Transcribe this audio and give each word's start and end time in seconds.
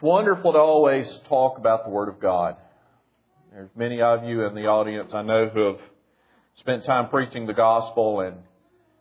It's 0.00 0.06
wonderful 0.06 0.54
to 0.54 0.58
always 0.58 1.06
talk 1.28 1.58
about 1.58 1.84
the 1.84 1.90
Word 1.90 2.08
of 2.08 2.18
God. 2.18 2.56
There's 3.52 3.68
many 3.76 4.00
of 4.00 4.24
you 4.24 4.46
in 4.46 4.54
the 4.54 4.62
audience 4.62 5.10
I 5.12 5.20
know 5.20 5.50
who 5.50 5.66
have 5.66 5.78
spent 6.56 6.86
time 6.86 7.10
preaching 7.10 7.46
the 7.46 7.52
gospel 7.52 8.20
and 8.20 8.38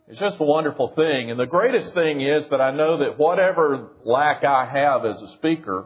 it's 0.10 0.20
just 0.20 0.36
a 0.42 0.44
wonderful 0.44 0.92
thing. 0.98 1.32
And 1.32 1.40
the 1.40 1.46
greatest 1.46 1.94
thing 1.94 2.20
is 2.20 2.44
that 2.50 2.60
I 2.60 2.72
know 2.72 2.98
that 2.98 3.18
whatever 3.18 3.92
lack 4.04 4.44
I 4.44 4.66
have 4.66 5.06
as 5.06 5.22
a 5.22 5.38
speaker, 5.38 5.86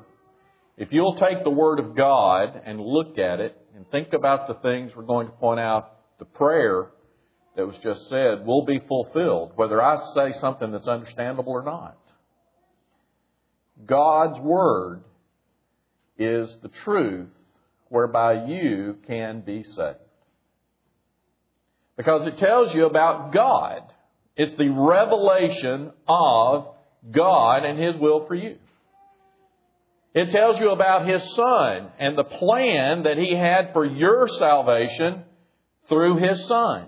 if 0.77 0.91
you'll 0.91 1.17
take 1.17 1.43
the 1.43 1.51
Word 1.51 1.77
of 1.77 1.95
God 1.95 2.59
and 2.65 2.81
look 2.81 3.19
at 3.19 3.39
it 3.39 3.55
and 3.75 3.87
think 3.91 4.13
about 4.13 4.47
the 4.47 4.55
things 4.67 4.93
we're 4.95 5.03
going 5.03 5.27
to 5.27 5.33
point 5.33 5.59
out, 5.59 5.91
the 6.17 6.25
prayer 6.25 6.87
that 7.55 7.67
was 7.67 7.75
just 7.83 8.09
said 8.09 8.47
will 8.47 8.65
be 8.65 8.81
fulfilled, 8.87 9.51
whether 9.57 9.79
I 9.79 9.95
say 10.15 10.33
something 10.41 10.71
that's 10.71 10.87
understandable 10.87 11.53
or 11.53 11.63
not. 11.63 11.99
God's 13.85 14.39
Word 14.39 15.03
is 16.17 16.49
the 16.61 16.69
truth 16.83 17.29
whereby 17.89 18.45
you 18.45 18.97
can 19.07 19.41
be 19.41 19.63
saved. 19.63 19.97
Because 21.97 22.27
it 22.27 22.37
tells 22.39 22.73
you 22.73 22.85
about 22.85 23.31
God. 23.33 23.81
It's 24.35 24.55
the 24.57 24.69
revelation 24.69 25.91
of 26.07 26.67
God 27.11 27.65
and 27.65 27.79
His 27.79 27.95
will 27.97 28.25
for 28.25 28.35
you. 28.35 28.57
It 30.15 30.31
tells 30.31 30.59
you 30.59 30.71
about 30.71 31.07
His 31.07 31.21
Son 31.35 31.91
and 31.99 32.17
the 32.17 32.23
plan 32.23 33.03
that 33.03 33.17
He 33.17 33.35
had 33.35 33.73
for 33.73 33.85
your 33.85 34.27
salvation 34.39 35.23
through 35.89 36.17
His 36.17 36.47
Son. 36.47 36.87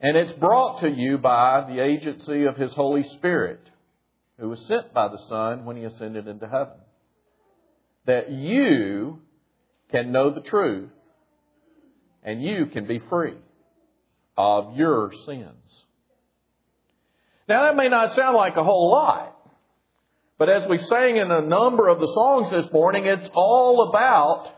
And 0.00 0.16
it's 0.16 0.32
brought 0.32 0.80
to 0.80 0.88
you 0.88 1.18
by 1.18 1.66
the 1.68 1.82
agency 1.82 2.44
of 2.44 2.56
His 2.56 2.72
Holy 2.72 3.04
Spirit 3.04 3.60
who 4.38 4.48
was 4.48 4.60
sent 4.66 4.92
by 4.92 5.08
the 5.08 5.18
Son 5.28 5.64
when 5.64 5.76
he 5.76 5.84
ascended 5.84 6.26
into 6.26 6.46
heaven. 6.46 6.78
That 8.06 8.30
you 8.30 9.20
can 9.90 10.12
know 10.12 10.30
the 10.30 10.40
truth 10.40 10.90
and 12.22 12.42
you 12.42 12.66
can 12.66 12.86
be 12.86 13.00
free 13.10 13.36
of 14.36 14.76
your 14.76 15.12
sins. 15.26 15.50
Now 17.48 17.64
that 17.64 17.76
may 17.76 17.88
not 17.88 18.14
sound 18.16 18.36
like 18.36 18.56
a 18.56 18.64
whole 18.64 18.90
lot, 18.90 19.36
but 20.38 20.48
as 20.48 20.68
we 20.68 20.78
sang 20.78 21.16
in 21.16 21.30
a 21.30 21.42
number 21.42 21.88
of 21.88 22.00
the 22.00 22.12
songs 22.12 22.50
this 22.50 22.72
morning, 22.72 23.06
it's 23.06 23.30
all 23.34 23.88
about 23.90 24.50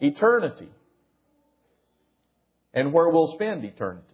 eternity 0.00 0.68
and 2.74 2.92
where 2.92 3.08
we'll 3.10 3.34
spend 3.34 3.64
eternity. 3.64 4.04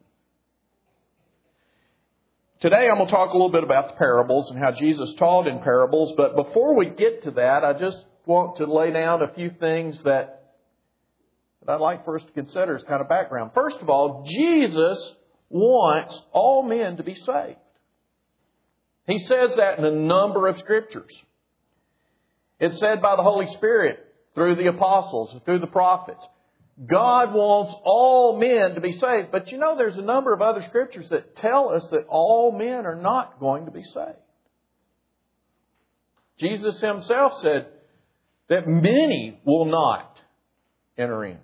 Today 2.64 2.88
I'm 2.90 2.96
going 2.96 3.08
to 3.08 3.12
talk 3.12 3.28
a 3.28 3.32
little 3.34 3.50
bit 3.50 3.62
about 3.62 3.88
the 3.88 3.96
parables 3.96 4.50
and 4.50 4.58
how 4.58 4.70
Jesus 4.70 5.12
taught 5.18 5.46
in 5.46 5.58
parables, 5.58 6.14
but 6.16 6.34
before 6.34 6.74
we 6.74 6.86
get 6.86 7.22
to 7.24 7.32
that, 7.32 7.62
I 7.62 7.74
just 7.74 8.02
want 8.24 8.56
to 8.56 8.64
lay 8.64 8.90
down 8.90 9.20
a 9.20 9.34
few 9.34 9.50
things 9.60 10.02
that, 10.04 10.54
that 11.60 11.72
I'd 11.72 11.80
like 11.82 12.06
for 12.06 12.16
us 12.16 12.24
to 12.24 12.32
consider 12.32 12.74
as 12.74 12.82
kind 12.84 13.02
of 13.02 13.08
background. 13.10 13.50
First 13.52 13.76
of 13.82 13.90
all, 13.90 14.24
Jesus 14.26 15.12
wants 15.50 16.18
all 16.32 16.62
men 16.62 16.96
to 16.96 17.02
be 17.02 17.14
saved. 17.14 17.58
He 19.06 19.18
says 19.18 19.56
that 19.56 19.78
in 19.78 19.84
a 19.84 19.90
number 19.90 20.48
of 20.48 20.58
scriptures. 20.58 21.12
It's 22.60 22.78
said 22.78 23.02
by 23.02 23.16
the 23.16 23.22
Holy 23.22 23.46
Spirit 23.56 23.98
through 24.34 24.54
the 24.54 24.68
apostles, 24.68 25.38
through 25.44 25.58
the 25.58 25.66
prophets. 25.66 26.24
God 26.84 27.32
wants 27.32 27.74
all 27.84 28.38
men 28.38 28.74
to 28.74 28.80
be 28.80 28.92
saved. 28.92 29.30
But 29.30 29.52
you 29.52 29.58
know, 29.58 29.76
there's 29.76 29.96
a 29.96 30.02
number 30.02 30.32
of 30.32 30.42
other 30.42 30.62
scriptures 30.68 31.08
that 31.10 31.36
tell 31.36 31.70
us 31.70 31.84
that 31.90 32.06
all 32.08 32.50
men 32.50 32.84
are 32.84 33.00
not 33.00 33.38
going 33.38 33.66
to 33.66 33.70
be 33.70 33.84
saved. 33.84 34.18
Jesus 36.40 36.80
himself 36.80 37.34
said 37.42 37.68
that 38.48 38.66
many 38.66 39.38
will 39.44 39.66
not 39.66 40.20
enter 40.98 41.24
in. 41.24 41.38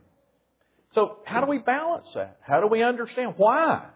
So 0.92 1.18
how 1.24 1.40
do 1.40 1.46
we 1.46 1.58
balance 1.58 2.08
that? 2.14 2.38
How 2.40 2.60
do 2.60 2.66
we 2.66 2.82
understand 2.82 3.34
why? 3.36 3.86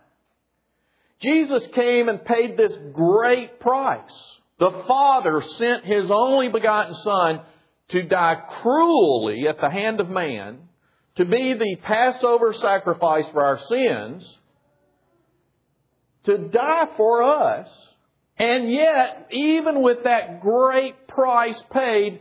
Jesus 1.21 1.63
came 1.75 2.09
and 2.09 2.25
paid 2.25 2.57
this 2.57 2.77
great 2.93 3.59
price. 3.59 4.01
The 4.59 4.85
Father 4.87 5.43
sent 5.43 5.85
His 5.85 6.11
only 6.11 6.49
begotten 6.49 6.95
Son 6.95 7.41
to 7.89 8.03
die 8.03 8.41
cruelly 8.63 9.49
at 9.49 9.61
the 9.61 9.71
hand 9.71 10.01
of 10.01 10.09
man 10.09 10.64
to 11.17 11.25
be 11.25 11.55
the 11.55 11.77
Passover 11.83 12.53
sacrifice 12.55 13.27
for 13.33 13.45
our 13.45 13.59
sins, 13.69 14.39
to 16.25 16.39
die 16.39 16.89
for 16.97 17.23
us, 17.23 17.69
and 18.37 18.73
yet, 18.73 19.29
even 19.31 19.83
with 19.83 20.05
that 20.05 20.41
great 20.41 21.07
price 21.07 21.61
paid, 21.73 22.21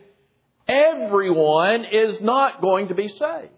everyone 0.67 1.85
is 1.91 2.17
not 2.21 2.61
going 2.61 2.89
to 2.89 2.95
be 2.95 3.07
saved. 3.07 3.49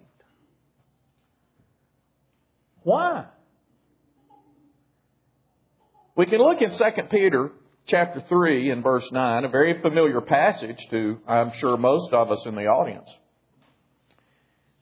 Why? 2.84 3.26
We 6.16 6.28
can 6.28 6.40
look 6.40 6.62
in 6.62 6.72
2 6.72 6.84
Peter 7.12 7.52
chapter 7.88 8.24
3 8.30 8.70
and 8.70 8.84
verse 8.84 9.08
9, 9.12 9.44
a 9.44 9.50
very 9.50 9.82
familiar 9.82 10.22
passage 10.22 10.80
to, 10.92 11.20
I'm 11.28 11.52
sure, 11.60 11.76
most 11.76 12.14
of 12.14 12.32
us 12.32 12.46
in 12.46 12.56
the 12.56 12.68
audience. 12.68 13.10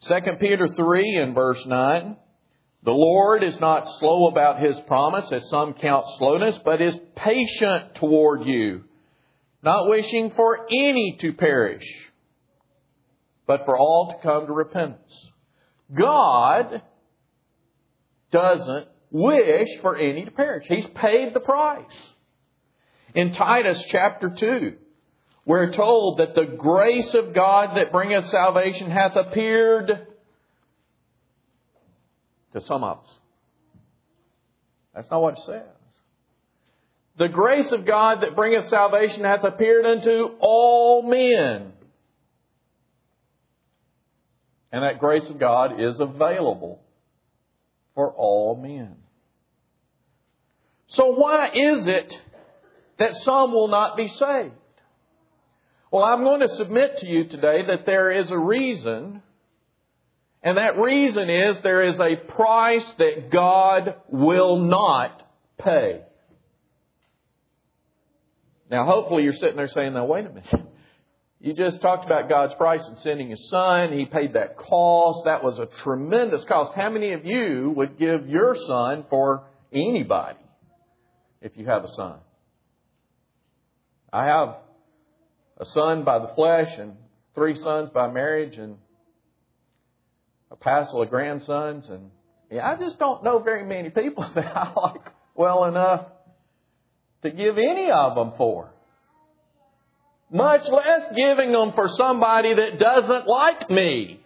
2 0.08 0.20
Peter 0.40 0.68
3 0.68 1.16
and 1.16 1.34
verse 1.34 1.66
9. 1.66 2.18
The 2.84 2.92
Lord 2.92 3.44
is 3.44 3.58
not 3.62 3.88
slow 4.00 4.28
about 4.28 4.62
his 4.62 4.78
promise, 4.82 5.32
as 5.32 5.50
some 5.50 5.74
count 5.74 6.06
slowness, 6.18 6.60
but 6.66 6.82
is 6.82 6.96
patient 7.16 7.96
toward 7.96 8.46
you, 8.46 8.84
not 9.64 9.90
wishing 9.90 10.32
for 10.32 10.68
any 10.70 11.18
to 11.22 11.32
perish, 11.32 11.86
but 13.48 13.64
for 13.64 13.78
all 13.78 14.10
to 14.10 14.22
come 14.22 14.48
to 14.48 14.54
repentance. 14.54 15.30
God 15.94 16.82
doesn't 18.32 18.88
wish 19.12 19.70
for 19.82 19.96
any 19.96 20.26
to 20.26 20.32
perish. 20.32 20.66
He's 20.68 20.88
paid 20.96 21.34
the 21.34 21.40
price. 21.40 21.86
In 23.16 23.32
Titus 23.32 23.82
chapter 23.88 24.30
2, 24.36 24.76
we're 25.46 25.74
told 25.74 26.20
that 26.20 26.36
the 26.36 26.46
grace 26.46 27.14
of 27.14 27.34
God 27.34 27.76
that 27.78 27.92
bringeth 27.92 28.28
salvation 28.30 28.90
hath 28.90 29.16
appeared 29.16 30.08
to 32.54 32.62
some 32.62 32.84
of 32.84 33.00
us. 33.00 33.10
That's 34.96 35.12
not 35.12 35.22
what 35.22 35.38
it 35.38 35.44
says. 35.46 35.64
The 37.18 37.28
grace 37.28 37.72
of 37.72 37.86
God 37.86 38.22
that 38.22 38.36
bringeth 38.36 38.70
salvation 38.70 39.24
hath 39.24 39.44
appeared 39.44 39.86
unto 39.86 40.36
all 40.40 41.04
men. 41.04 41.74
And 44.72 44.84
that 44.84 45.00
grace 45.00 45.28
of 45.30 45.38
God 45.38 45.80
is 45.80 46.00
available 46.00 46.82
for 47.94 48.12
all 48.12 48.56
men. 48.56 48.96
So 50.88 51.12
why 51.12 51.50
is 51.54 51.86
it 51.86 52.20
that 52.98 53.18
some 53.18 53.52
will 53.52 53.68
not 53.68 53.98
be 53.98 54.08
saved? 54.08 54.54
Well, 55.94 56.06
I'm 56.06 56.24
going 56.24 56.40
to 56.40 56.56
submit 56.56 56.98
to 57.02 57.06
you 57.06 57.26
today 57.26 57.68
that 57.68 57.86
there 57.86 58.10
is 58.10 58.28
a 58.32 58.38
reason, 58.38 59.22
and 60.42 60.58
that 60.58 60.80
reason 60.80 61.30
is 61.30 61.62
there 61.62 61.84
is 61.84 62.00
a 62.00 62.16
price 62.16 62.94
that 62.98 63.30
God 63.30 63.98
will 64.10 64.58
not 64.58 65.22
pay. 65.60 66.02
Now, 68.72 68.86
hopefully, 68.86 69.22
you're 69.22 69.36
sitting 69.36 69.56
there 69.56 69.68
saying, 69.68 69.94
now, 69.94 70.06
wait 70.06 70.26
a 70.26 70.30
minute. 70.30 70.66
You 71.40 71.54
just 71.54 71.80
talked 71.80 72.08
about 72.08 72.28
God's 72.28 72.56
price 72.56 72.82
in 72.88 72.96
sending 73.04 73.30
His 73.30 73.48
Son. 73.52 73.94
He 73.94 74.06
paid 74.06 74.34
that 74.34 74.58
cost. 74.58 75.26
That 75.26 75.44
was 75.44 75.60
a 75.60 75.68
tremendous 75.84 76.44
cost. 76.46 76.74
How 76.76 76.90
many 76.90 77.14
of 77.14 77.24
you 77.24 77.72
would 77.76 78.00
give 78.00 78.28
your 78.28 78.56
son 78.66 79.06
for 79.12 79.44
anybody 79.72 80.40
if 81.40 81.56
you 81.56 81.68
have 81.68 81.84
a 81.84 81.94
son? 81.94 82.16
I 84.12 84.26
have 84.26 84.56
a 85.58 85.66
son 85.66 86.04
by 86.04 86.20
the 86.20 86.32
flesh 86.36 86.78
and 86.78 86.94
three 87.36 87.60
sons 87.62 87.90
by 87.94 88.12
marriage 88.12 88.58
and 88.58 88.78
a 90.52 90.56
passel 90.56 91.02
of 91.02 91.10
grandsons 91.10 91.90
and 91.90 92.12
yeah, 92.52 92.70
I 92.70 92.76
just 92.76 93.00
don't 93.00 93.24
know 93.24 93.40
very 93.40 93.66
many 93.66 93.90
people 93.90 94.30
that 94.36 94.46
I 94.46 94.74
like 94.80 95.12
well 95.36 95.66
enough 95.66 96.06
to 97.24 97.32
give 97.32 97.58
any 97.58 97.90
of 97.90 98.16
them 98.16 98.34
for. 98.38 98.72
Much 100.30 100.68
less 100.68 101.02
giving 101.16 101.52
them 101.52 101.74
for 101.74 101.90
somebody 101.98 102.54
that 102.54 102.80
doesn't 102.80 103.28
like 103.28 103.70
me. 103.70 104.20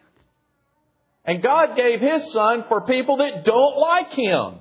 And 1.25 1.44
God 1.44 1.75
gave 1.75 2.00
His 2.00 2.31
Son 2.31 2.65
for 2.69 2.81
people 2.81 3.18
that 3.18 3.44
don't 3.44 3.77
like 3.77 4.12
Him. 4.12 4.59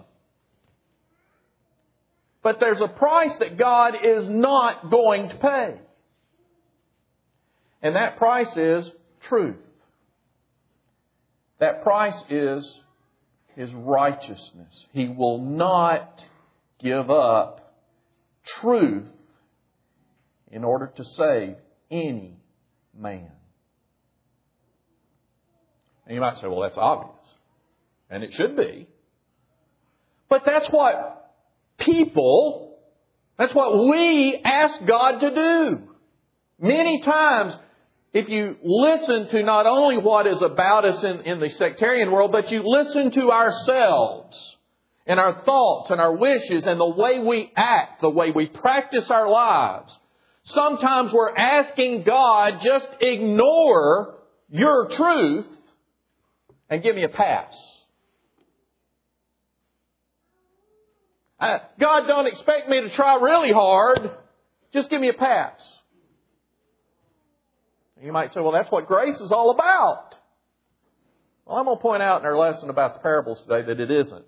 But 2.42 2.58
there's 2.60 2.80
a 2.80 2.88
price 2.88 3.32
that 3.40 3.58
God 3.58 3.94
is 4.04 4.28
not 4.28 4.90
going 4.90 5.28
to 5.28 5.36
pay. 5.36 5.74
And 7.82 7.96
that 7.96 8.16
price 8.16 8.54
is 8.56 8.90
truth. 9.28 9.56
That 11.58 11.82
price 11.82 12.20
is 12.28 12.70
his 13.54 13.72
righteousness. 13.72 14.84
He 14.92 15.08
will 15.08 15.38
not 15.38 16.22
give 16.78 17.10
up 17.10 17.74
truth 18.60 19.06
in 20.50 20.64
order 20.64 20.92
to 20.96 21.04
save 21.04 21.56
any 21.90 22.36
man. 22.96 23.30
And 26.06 26.14
you 26.14 26.20
might 26.20 26.38
say, 26.38 26.46
well, 26.46 26.60
that's 26.60 26.78
obvious. 26.78 27.14
And 28.10 28.22
it 28.22 28.32
should 28.34 28.56
be. 28.56 28.86
But 30.28 30.42
that's 30.44 30.68
what 30.68 31.34
people, 31.78 32.78
that's 33.38 33.54
what 33.54 33.88
we 33.88 34.40
ask 34.44 34.84
God 34.86 35.18
to 35.20 35.34
do. 35.34 35.82
Many 36.60 37.02
times, 37.02 37.54
if 38.12 38.28
you 38.28 38.56
listen 38.62 39.28
to 39.28 39.42
not 39.42 39.66
only 39.66 39.98
what 39.98 40.26
is 40.26 40.40
about 40.40 40.84
us 40.84 41.02
in, 41.02 41.20
in 41.22 41.40
the 41.40 41.50
sectarian 41.50 42.10
world, 42.10 42.32
but 42.32 42.50
you 42.50 42.62
listen 42.64 43.10
to 43.12 43.30
ourselves 43.30 44.56
and 45.06 45.20
our 45.20 45.42
thoughts 45.44 45.90
and 45.90 46.00
our 46.00 46.16
wishes 46.16 46.64
and 46.66 46.80
the 46.80 46.88
way 46.88 47.20
we 47.20 47.52
act, 47.56 48.00
the 48.00 48.10
way 48.10 48.30
we 48.30 48.46
practice 48.46 49.10
our 49.10 49.28
lives, 49.28 49.94
sometimes 50.44 51.12
we're 51.12 51.34
asking 51.36 52.04
God, 52.04 52.60
just 52.64 52.88
ignore 53.00 54.14
your 54.50 54.88
truth 54.88 55.48
and 56.70 56.82
give 56.82 56.96
me 56.96 57.04
a 57.04 57.08
pass. 57.08 57.54
God 61.38 62.06
don't 62.06 62.26
expect 62.26 62.68
me 62.68 62.80
to 62.80 62.88
try 62.90 63.16
really 63.16 63.52
hard. 63.52 64.10
Just 64.72 64.88
give 64.88 65.00
me 65.00 65.08
a 65.08 65.14
pass. 65.14 65.60
You 68.02 68.12
might 68.12 68.32
say, 68.32 68.40
well, 68.40 68.52
that's 68.52 68.70
what 68.70 68.86
grace 68.86 69.18
is 69.20 69.32
all 69.32 69.50
about. 69.50 70.14
Well, 71.44 71.56
I'm 71.56 71.64
going 71.64 71.76
to 71.78 71.82
point 71.82 72.02
out 72.02 72.20
in 72.20 72.26
our 72.26 72.36
lesson 72.36 72.70
about 72.70 72.94
the 72.94 73.00
parables 73.00 73.40
today 73.46 73.66
that 73.66 73.80
it 73.80 73.90
isn't. 73.90 74.24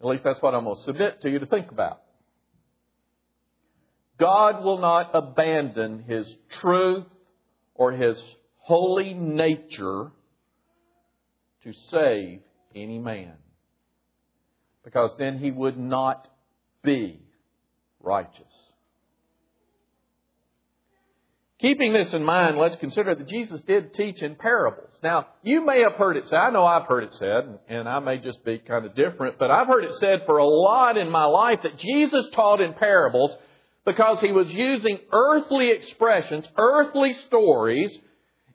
At 0.00 0.06
least 0.06 0.24
that's 0.24 0.40
what 0.40 0.54
I'm 0.54 0.64
going 0.64 0.76
to 0.76 0.84
submit 0.84 1.20
to 1.22 1.30
you 1.30 1.40
to 1.40 1.46
think 1.46 1.70
about. 1.70 2.00
God 4.18 4.62
will 4.62 4.78
not 4.78 5.10
abandon 5.14 6.04
His 6.06 6.32
truth 6.60 7.06
or 7.74 7.92
His 7.92 8.20
holy 8.58 9.14
nature 9.14 10.12
to 11.64 11.72
save 11.90 12.40
any 12.74 12.98
man 12.98 13.32
because 14.84 15.10
then 15.18 15.38
he 15.38 15.50
would 15.50 15.78
not 15.78 16.28
be 16.82 17.20
righteous. 18.00 18.69
Keeping 21.60 21.92
this 21.92 22.14
in 22.14 22.24
mind, 22.24 22.56
let's 22.56 22.76
consider 22.76 23.14
that 23.14 23.28
Jesus 23.28 23.60
did 23.66 23.92
teach 23.92 24.22
in 24.22 24.34
parables. 24.34 24.88
Now, 25.02 25.26
you 25.42 25.64
may 25.64 25.82
have 25.82 25.92
heard 25.92 26.16
it 26.16 26.24
said, 26.26 26.36
I 26.36 26.50
know 26.50 26.64
I've 26.64 26.86
heard 26.86 27.04
it 27.04 27.12
said, 27.14 27.58
and 27.68 27.86
I 27.86 27.98
may 27.98 28.16
just 28.16 28.42
be 28.46 28.58
kind 28.58 28.86
of 28.86 28.94
different, 28.94 29.38
but 29.38 29.50
I've 29.50 29.66
heard 29.66 29.84
it 29.84 29.94
said 29.98 30.22
for 30.24 30.38
a 30.38 30.46
lot 30.46 30.96
in 30.96 31.10
my 31.10 31.26
life 31.26 31.60
that 31.62 31.78
Jesus 31.78 32.28
taught 32.32 32.62
in 32.62 32.72
parables 32.72 33.36
because 33.84 34.20
he 34.20 34.32
was 34.32 34.48
using 34.48 35.00
earthly 35.12 35.70
expressions, 35.70 36.46
earthly 36.56 37.14
stories, 37.26 37.90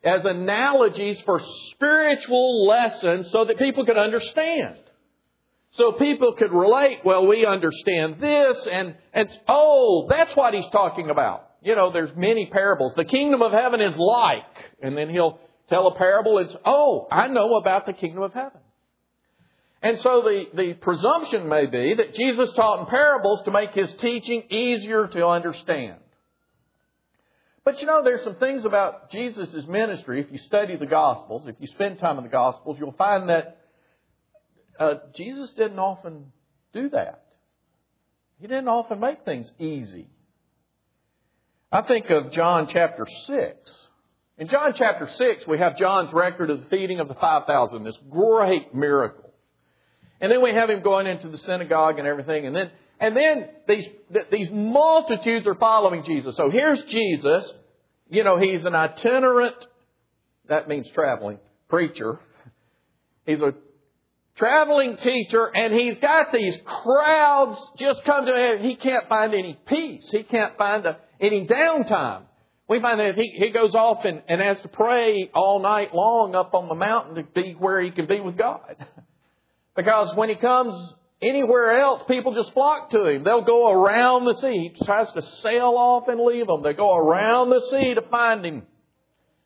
as 0.02 0.24
analogies 0.24 1.20
for 1.20 1.40
spiritual 1.70 2.66
lessons 2.66 3.30
so 3.30 3.44
that 3.44 3.56
people 3.56 3.84
could 3.84 3.98
understand. 3.98 4.76
So 5.72 5.92
people 5.92 6.32
could 6.32 6.52
relate, 6.52 7.00
well, 7.04 7.26
we 7.26 7.46
understand 7.46 8.18
this, 8.18 8.66
and, 8.70 8.96
and 9.12 9.28
oh, 9.46 10.06
that's 10.08 10.34
what 10.34 10.54
he's 10.54 10.68
talking 10.72 11.10
about. 11.10 11.45
You 11.62 11.74
know, 11.74 11.90
there's 11.90 12.14
many 12.16 12.46
parables. 12.46 12.92
The 12.96 13.04
kingdom 13.04 13.42
of 13.42 13.52
heaven 13.52 13.80
is 13.80 13.96
like, 13.96 14.44
and 14.82 14.96
then 14.96 15.08
he'll 15.10 15.40
tell 15.68 15.86
a 15.88 15.96
parable, 15.96 16.38
it's, 16.38 16.54
oh, 16.64 17.08
I 17.10 17.28
know 17.28 17.56
about 17.56 17.86
the 17.86 17.92
kingdom 17.92 18.22
of 18.22 18.32
heaven. 18.32 18.60
And 19.82 20.00
so 20.00 20.22
the, 20.22 20.44
the 20.54 20.74
presumption 20.74 21.48
may 21.48 21.66
be 21.66 21.94
that 21.96 22.14
Jesus 22.14 22.50
taught 22.54 22.80
in 22.80 22.86
parables 22.86 23.42
to 23.44 23.50
make 23.50 23.72
his 23.72 23.92
teaching 24.00 24.44
easier 24.50 25.06
to 25.06 25.26
understand. 25.26 25.98
But 27.64 27.80
you 27.80 27.86
know, 27.86 28.02
there's 28.04 28.22
some 28.22 28.36
things 28.36 28.64
about 28.64 29.10
Jesus' 29.10 29.66
ministry, 29.68 30.20
if 30.20 30.30
you 30.30 30.38
study 30.46 30.76
the 30.76 30.86
Gospels, 30.86 31.42
if 31.46 31.56
you 31.58 31.66
spend 31.66 31.98
time 31.98 32.16
in 32.16 32.24
the 32.24 32.30
Gospels, 32.30 32.76
you'll 32.78 32.92
find 32.92 33.28
that 33.28 33.58
uh, 34.78 34.94
Jesus 35.16 35.52
didn't 35.54 35.78
often 35.78 36.32
do 36.72 36.90
that. 36.90 37.24
He 38.40 38.46
didn't 38.46 38.68
often 38.68 39.00
make 39.00 39.24
things 39.24 39.50
easy. 39.58 40.08
I 41.76 41.82
think 41.82 42.08
of 42.08 42.32
John 42.32 42.68
chapter 42.72 43.06
6. 43.26 43.56
In 44.38 44.48
John 44.48 44.72
chapter 44.74 45.10
6, 45.14 45.46
we 45.46 45.58
have 45.58 45.76
John's 45.76 46.10
record 46.10 46.48
of 46.48 46.60
the 46.62 46.66
feeding 46.70 47.00
of 47.00 47.08
the 47.08 47.14
5,000, 47.14 47.84
this 47.84 47.98
great 48.08 48.74
miracle. 48.74 49.34
And 50.18 50.32
then 50.32 50.42
we 50.42 50.54
have 50.54 50.70
him 50.70 50.80
going 50.80 51.06
into 51.06 51.28
the 51.28 51.36
synagogue 51.36 51.98
and 51.98 52.08
everything, 52.08 52.46
and 52.46 52.56
then, 52.56 52.70
and 52.98 53.14
then 53.14 53.48
these, 53.68 53.84
these 54.32 54.48
multitudes 54.50 55.46
are 55.46 55.54
following 55.54 56.02
Jesus. 56.04 56.34
So 56.36 56.48
here's 56.48 56.82
Jesus. 56.84 57.52
You 58.08 58.24
know, 58.24 58.38
he's 58.38 58.64
an 58.64 58.74
itinerant, 58.74 59.56
that 60.48 60.68
means 60.68 60.88
traveling, 60.94 61.38
preacher. 61.68 62.18
He's 63.26 63.42
a 63.42 63.52
traveling 64.36 64.96
teacher, 64.96 65.54
and 65.54 65.74
he's 65.74 65.98
got 65.98 66.32
these 66.32 66.56
crowds 66.64 67.60
just 67.78 68.02
come 68.06 68.24
to 68.24 68.34
him. 68.34 68.62
He 68.62 68.76
can't 68.76 69.06
find 69.10 69.34
any 69.34 69.58
peace. 69.66 70.08
He 70.10 70.22
can't 70.22 70.56
find 70.56 70.86
a, 70.86 70.96
any 71.20 71.46
downtime. 71.46 72.22
We 72.68 72.80
find 72.80 72.98
that 72.98 73.14
he, 73.14 73.34
he 73.38 73.50
goes 73.50 73.74
off 73.74 74.04
and, 74.04 74.22
and 74.28 74.40
has 74.40 74.60
to 74.62 74.68
pray 74.68 75.30
all 75.34 75.60
night 75.60 75.94
long 75.94 76.34
up 76.34 76.52
on 76.54 76.68
the 76.68 76.74
mountain 76.74 77.14
to 77.14 77.22
be 77.22 77.54
where 77.58 77.80
he 77.80 77.90
can 77.90 78.06
be 78.06 78.20
with 78.20 78.36
God. 78.36 78.76
because 79.76 80.16
when 80.16 80.28
he 80.28 80.34
comes 80.34 80.94
anywhere 81.22 81.80
else, 81.80 82.02
people 82.08 82.34
just 82.34 82.52
flock 82.52 82.90
to 82.90 83.06
him. 83.06 83.24
They'll 83.24 83.44
go 83.44 83.70
around 83.70 84.24
the 84.24 84.34
sea. 84.40 84.72
He 84.74 84.84
tries 84.84 85.10
to 85.12 85.22
sail 85.22 85.74
off 85.76 86.08
and 86.08 86.20
leave 86.20 86.48
them. 86.48 86.62
They 86.62 86.72
go 86.72 86.96
around 86.96 87.50
the 87.50 87.60
sea 87.70 87.94
to 87.94 88.02
find 88.02 88.44
him. 88.44 88.62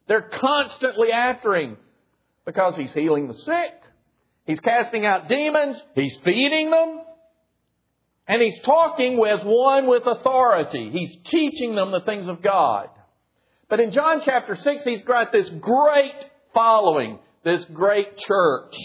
They're 0.09 0.23
constantly 0.23 1.13
after 1.13 1.55
him 1.57 1.77
because 2.47 2.75
he's 2.77 2.93
healing 2.93 3.29
the 3.29 3.35
sick. 3.35 3.75
He's 4.47 4.61
casting 4.61 5.07
out 5.07 5.29
demons. 5.29 5.81
He's 5.95 6.17
feeding 6.25 6.71
them. 6.71 7.00
And 8.31 8.41
he's 8.41 8.63
talking 8.65 9.19
with 9.19 9.41
one 9.43 9.89
with 9.89 10.05
authority. 10.07 10.89
He's 10.93 11.17
teaching 11.33 11.75
them 11.75 11.91
the 11.91 12.03
things 12.03 12.29
of 12.29 12.41
God. 12.41 12.89
But 13.69 13.81
in 13.81 13.91
John 13.91 14.23
chapter 14.25 14.55
6, 14.55 14.85
he's 14.85 15.03
got 15.03 15.33
this 15.33 15.51
great 15.61 16.15
following, 16.55 17.19
this 17.45 17.65
great 17.73 18.17
church 18.19 18.77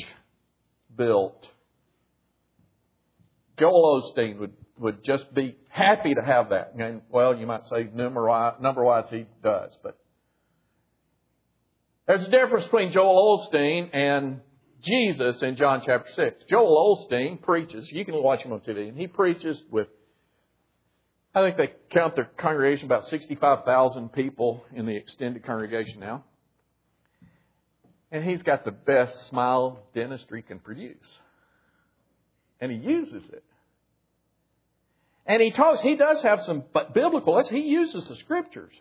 built. 0.98 1.48
Joel 3.60 4.12
Osteen 4.18 4.40
would, 4.40 4.54
would 4.80 5.04
just 5.06 5.32
be 5.36 5.56
happy 5.70 6.16
to 6.16 6.22
have 6.26 6.50
that. 6.50 6.74
And, 6.80 7.02
well, 7.12 7.38
you 7.38 7.46
might 7.46 7.68
say 7.68 7.88
number-wise, 7.94 9.06
he 9.12 9.28
does, 9.44 9.78
but 9.84 9.96
there's 12.08 12.26
a 12.26 12.32
difference 12.32 12.64
between 12.66 12.92
Joel 12.92 13.48
Osteen 13.54 13.96
and 13.96 14.42
Jesus 14.86 15.42
in 15.42 15.56
John 15.56 15.82
chapter 15.86 16.10
6. 16.16 16.46
Joel 16.50 17.08
Osteen 17.12 17.42
preaches, 17.42 17.90
you 17.92 18.06
can 18.06 18.16
watch 18.16 18.42
him 18.42 18.54
on 18.54 18.60
TV, 18.60 18.90
and 18.90 18.98
he 18.98 19.08
preaches 19.08 19.62
with, 19.72 19.88
I 21.34 21.42
think 21.42 21.58
they 21.58 21.74
count 21.92 22.16
their 22.16 22.26
congregation 22.26 22.86
about 22.86 23.06
65,000 23.06 24.14
people 24.14 24.64
in 24.74 24.86
the 24.86 24.96
extended 24.96 25.46
congregation 25.46 26.00
now. 26.00 26.24
And 28.12 28.24
he's 28.24 28.44
got 28.44 28.64
the 28.64 28.72
best 28.72 29.28
smile 29.30 29.80
dentistry 29.94 30.42
can 30.42 30.60
produce. 30.60 30.96
And 32.62 32.72
he 32.72 32.78
uses 32.78 33.24
it. 33.34 33.44
And 35.26 35.42
he 35.42 35.52
talks, 35.52 35.82
he 35.82 35.96
does 35.96 36.22
have 36.22 36.42
some 36.46 36.64
biblical, 36.94 37.44
he 37.50 37.62
uses 37.62 38.06
the 38.08 38.16
scriptures. 38.18 38.74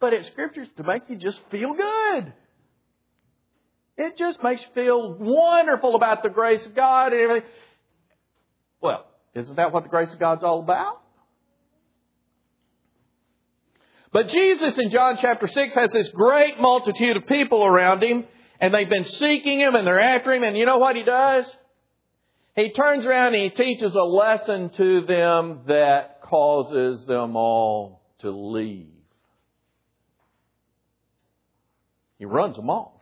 But 0.00 0.12
it's 0.12 0.28
scriptures 0.28 0.68
to 0.76 0.84
make 0.84 1.02
you 1.08 1.16
just 1.16 1.38
feel 1.50 1.74
good. 1.74 2.32
It 3.96 4.18
just 4.18 4.42
makes 4.42 4.60
you 4.60 4.68
feel 4.74 5.14
wonderful 5.18 5.94
about 5.94 6.22
the 6.22 6.28
grace 6.28 6.64
of 6.66 6.74
God 6.74 7.12
and 7.12 7.20
everything. 7.20 7.48
Well, 8.80 9.06
isn't 9.34 9.56
that 9.56 9.72
what 9.72 9.84
the 9.84 9.88
grace 9.88 10.12
of 10.12 10.18
God's 10.18 10.42
all 10.42 10.60
about? 10.60 11.00
But 14.12 14.28
Jesus 14.28 14.78
in 14.78 14.90
John 14.90 15.18
chapter 15.20 15.48
6 15.48 15.74
has 15.74 15.90
this 15.90 16.08
great 16.10 16.60
multitude 16.60 17.16
of 17.16 17.26
people 17.26 17.64
around 17.64 18.02
him, 18.02 18.24
and 18.60 18.72
they've 18.72 18.88
been 18.88 19.04
seeking 19.04 19.58
him 19.58 19.74
and 19.74 19.86
they're 19.86 20.00
after 20.00 20.32
him, 20.32 20.44
and 20.44 20.56
you 20.56 20.66
know 20.66 20.78
what 20.78 20.96
he 20.96 21.02
does? 21.02 21.44
He 22.54 22.70
turns 22.70 23.04
around 23.04 23.34
and 23.34 23.42
he 23.42 23.50
teaches 23.50 23.94
a 23.94 24.02
lesson 24.02 24.70
to 24.76 25.00
them 25.02 25.62
that 25.66 26.20
causes 26.22 27.04
them 27.06 27.36
all 27.36 28.02
to 28.20 28.30
leave. 28.30 28.88
He 32.18 32.24
runs 32.24 32.54
them 32.54 32.70
off. 32.70 32.92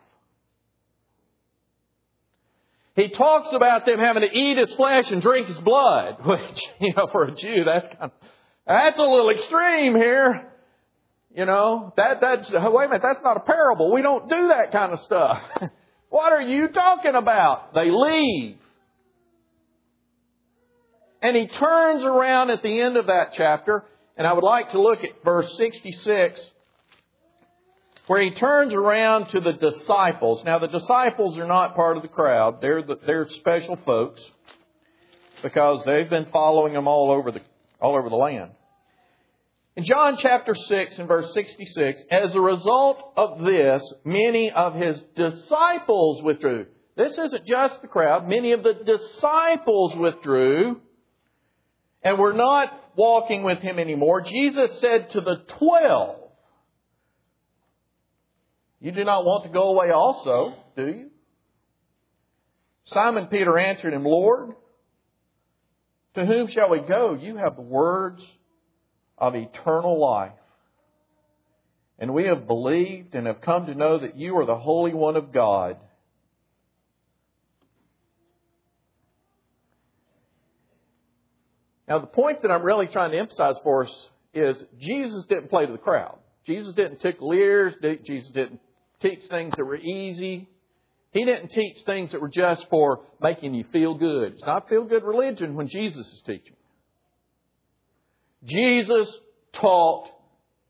He 2.95 3.09
talks 3.09 3.49
about 3.53 3.87
them 3.87 3.99
having 3.99 4.23
to 4.23 4.37
eat 4.37 4.59
his 4.59 4.73
flesh 4.75 5.11
and 5.11 5.23
drink 5.23 5.49
his 5.49 5.59
blood, 5.59 6.19
which, 6.27 6.63
you 6.81 6.93
know, 6.95 7.09
for 7.11 7.25
a 7.25 7.35
Jew, 7.35 7.65
that's 7.65 7.87
kind 7.87 8.01
of, 8.01 8.11
that's 8.67 8.99
a 8.99 9.03
little 9.03 9.31
extreme 9.31 9.97
here. 9.97 10.49
You 11.35 11.47
know, 11.47 11.95
that, 11.97 12.21
that's, 12.21 12.51
wait 12.51 12.85
a 12.85 12.89
minute, 12.89 13.03
that's 13.03 13.23
not 13.25 13.39
a 13.39 13.41
parable. 13.41 13.91
We 13.91 14.03
don't 14.03 14.29
do 14.29 14.49
that 14.49 14.71
kind 14.71 14.93
of 14.93 15.01
stuff. 15.01 15.41
what 16.11 16.33
are 16.33 16.43
you 16.43 16.69
talking 16.69 17.15
about? 17.15 17.73
They 17.73 17.91
leave. 17.91 18.57
And 21.23 21.37
he 21.37 21.47
turns 21.47 22.05
around 22.05 22.51
at 22.51 22.63
the 22.63 22.81
end 22.81 22.97
of 22.97 23.07
that 23.07 23.33
chapter 23.33 23.85
And 24.17 24.27
I 24.27 24.33
would 24.35 24.45
like 24.45 24.73
to 24.73 24.83
look 24.83 25.03
at 25.05 25.25
verse 25.25 25.57
66 25.57 26.41
where 28.12 28.21
he 28.21 28.31
turns 28.31 28.75
around 28.75 29.31
to 29.31 29.40
the 29.40 29.54
disciples. 29.54 30.45
Now, 30.45 30.59
the 30.59 30.69
disciples 30.69 31.38
are 31.38 31.47
not 31.47 31.75
part 31.75 31.97
of 31.97 32.02
the 32.02 32.11
crowd. 32.11 32.61
They're, 32.61 32.83
the, 32.83 32.99
they're 33.07 33.26
special 33.31 33.76
folks 33.87 34.21
because 35.42 35.83
they've 35.87 36.11
been 36.11 36.26
following 36.31 36.75
him 36.75 36.87
all 36.87 37.11
over 37.11 37.33
the, 37.33 37.40
all 37.81 37.97
over 37.97 38.11
the 38.11 38.16
land. 38.16 38.50
In 39.76 39.85
John 39.85 40.19
chapter 40.19 40.54
6 40.54 40.99
and 40.99 41.09
verse 41.09 41.33
66, 41.33 42.02
as 42.11 42.35
a 42.35 42.40
result 42.42 43.02
of 43.16 43.40
this, 43.40 43.83
many 44.04 44.50
of 44.50 44.75
his 44.75 45.02
disciples 45.16 46.23
withdrew. 46.23 46.66
This 46.99 47.16
isn't 47.16 47.47
just 47.47 47.81
the 47.81 47.88
crowd. 47.88 48.28
Many 48.28 48.52
of 48.52 48.62
the 48.62 48.75
disciples 48.75 49.97
withdrew 49.97 50.83
and 52.02 52.19
were 52.19 52.35
not 52.35 52.78
walking 52.95 53.42
with 53.42 53.61
him 53.61 53.78
anymore. 53.78 54.21
Jesus 54.21 54.81
said 54.81 55.09
to 55.12 55.23
the 55.23 55.45
twelve, 55.59 56.22
You 58.83 58.91
do 58.91 59.05
not 59.05 59.25
want 59.25 59.45
to 59.45 59.51
go 59.51 59.69
away 59.69 59.93
also, 59.93 60.55
do 60.77 60.89
you? 60.89 61.11
Simon 62.87 63.29
Peter 63.29 63.57
answered 63.57 63.95
him, 63.95 64.05
Lord, 64.05 64.57
to 66.17 66.27
whom 66.27 66.49
shall 66.49 66.69
we 66.69 66.81
go? 66.81 67.15
You 67.15 67.37
have 67.37 67.55
the 67.55 67.62
words 67.62 68.25
of 69.17 69.37
eternal 69.37 70.01
life. 70.01 70.33
And 72.01 72.12
we 72.12 72.25
have 72.25 72.49
believed 72.49 73.15
and 73.15 73.29
have 73.29 73.41
come 73.41 73.67
to 73.67 73.75
know 73.77 73.99
that 73.99 74.17
you 74.17 74.37
are 74.39 74.47
the 74.47 74.59
Holy 74.59 74.93
One 74.93 75.15
of 75.15 75.33
God. 75.33 75.77
Now, 81.87 82.01
the 82.01 82.09
point 82.09 82.43
that 82.43 82.51
I'm 82.51 82.65
really 82.65 82.89
trying 82.89 83.12
to 83.12 83.19
emphasize 83.19 83.55
for 83.62 83.87
us 83.87 83.93
is 84.35 84.57
Jesus 84.81 85.25
didn't 85.29 85.51
play 85.51 85.67
to 85.67 85.73
the 85.73 85.79
crowd. 85.79 86.19
Jesus 86.45 86.75
didn't 86.75 86.99
tickle 86.99 87.33
ears. 87.33 87.75
Jesus 88.05 88.29
didn't 88.33 88.59
teach 89.02 89.21
things 89.28 89.54
that 89.56 89.64
were 89.64 89.76
easy. 89.76 90.49
He 91.12 91.25
didn't 91.25 91.49
teach 91.49 91.76
things 91.85 92.12
that 92.12 92.21
were 92.21 92.30
just 92.30 92.66
for 92.71 93.00
making 93.21 93.54
you 93.54 93.64
feel 93.73 93.94
good. 93.94 94.32
It's 94.32 94.44
not 94.47 94.68
feel 94.68 94.85
good 94.85 95.04
religion 95.04 95.54
when 95.54 95.68
Jesus 95.68 96.06
is 96.06 96.23
teaching. 96.25 96.56
Jesus 98.44 99.14
taught 99.52 100.09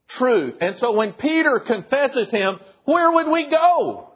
truth. 0.08 0.54
And 0.60 0.76
so 0.78 0.92
when 0.92 1.12
Peter 1.12 1.62
confesses 1.64 2.30
him, 2.30 2.58
where 2.84 3.12
would 3.12 3.28
we 3.28 3.50
go? 3.50 4.12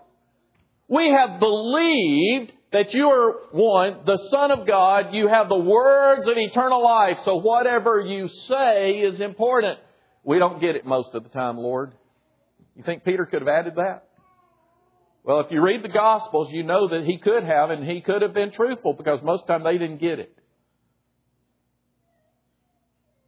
We 0.88 1.10
have 1.10 1.40
believed 1.40 2.52
that 2.72 2.92
you 2.92 3.08
are 3.08 3.32
one, 3.52 4.00
the 4.04 4.18
Son 4.30 4.50
of 4.50 4.66
God. 4.66 5.14
You 5.14 5.28
have 5.28 5.48
the 5.48 5.58
words 5.58 6.28
of 6.28 6.36
eternal 6.36 6.82
life. 6.82 7.18
So 7.24 7.36
whatever 7.36 8.00
you 8.00 8.28
say 8.28 8.98
is 8.98 9.20
important. 9.20 9.78
We 10.24 10.38
don't 10.38 10.60
get 10.60 10.74
it 10.74 10.84
most 10.84 11.14
of 11.14 11.22
the 11.22 11.28
time, 11.28 11.56
Lord. 11.56 11.92
You 12.74 12.82
think 12.82 13.04
Peter 13.04 13.24
could 13.24 13.42
have 13.42 13.48
added 13.48 13.76
that? 13.76 14.05
Well, 15.26 15.40
if 15.40 15.50
you 15.50 15.60
read 15.60 15.82
the 15.82 15.88
Gospels, 15.88 16.48
you 16.50 16.62
know 16.62 16.88
that 16.88 17.04
he 17.04 17.18
could 17.18 17.44
have, 17.44 17.68
and 17.68 17.84
he 17.84 18.00
could 18.00 18.22
have 18.22 18.32
been 18.32 18.52
truthful 18.52 18.94
because 18.94 19.20
most 19.22 19.42
of 19.42 19.46
the 19.48 19.52
time 19.52 19.64
they 19.64 19.76
didn't 19.76 20.00
get 20.00 20.20
it 20.20 20.32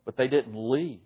but 0.09 0.17
they 0.17 0.27
didn't 0.27 0.55
leave. 0.57 1.01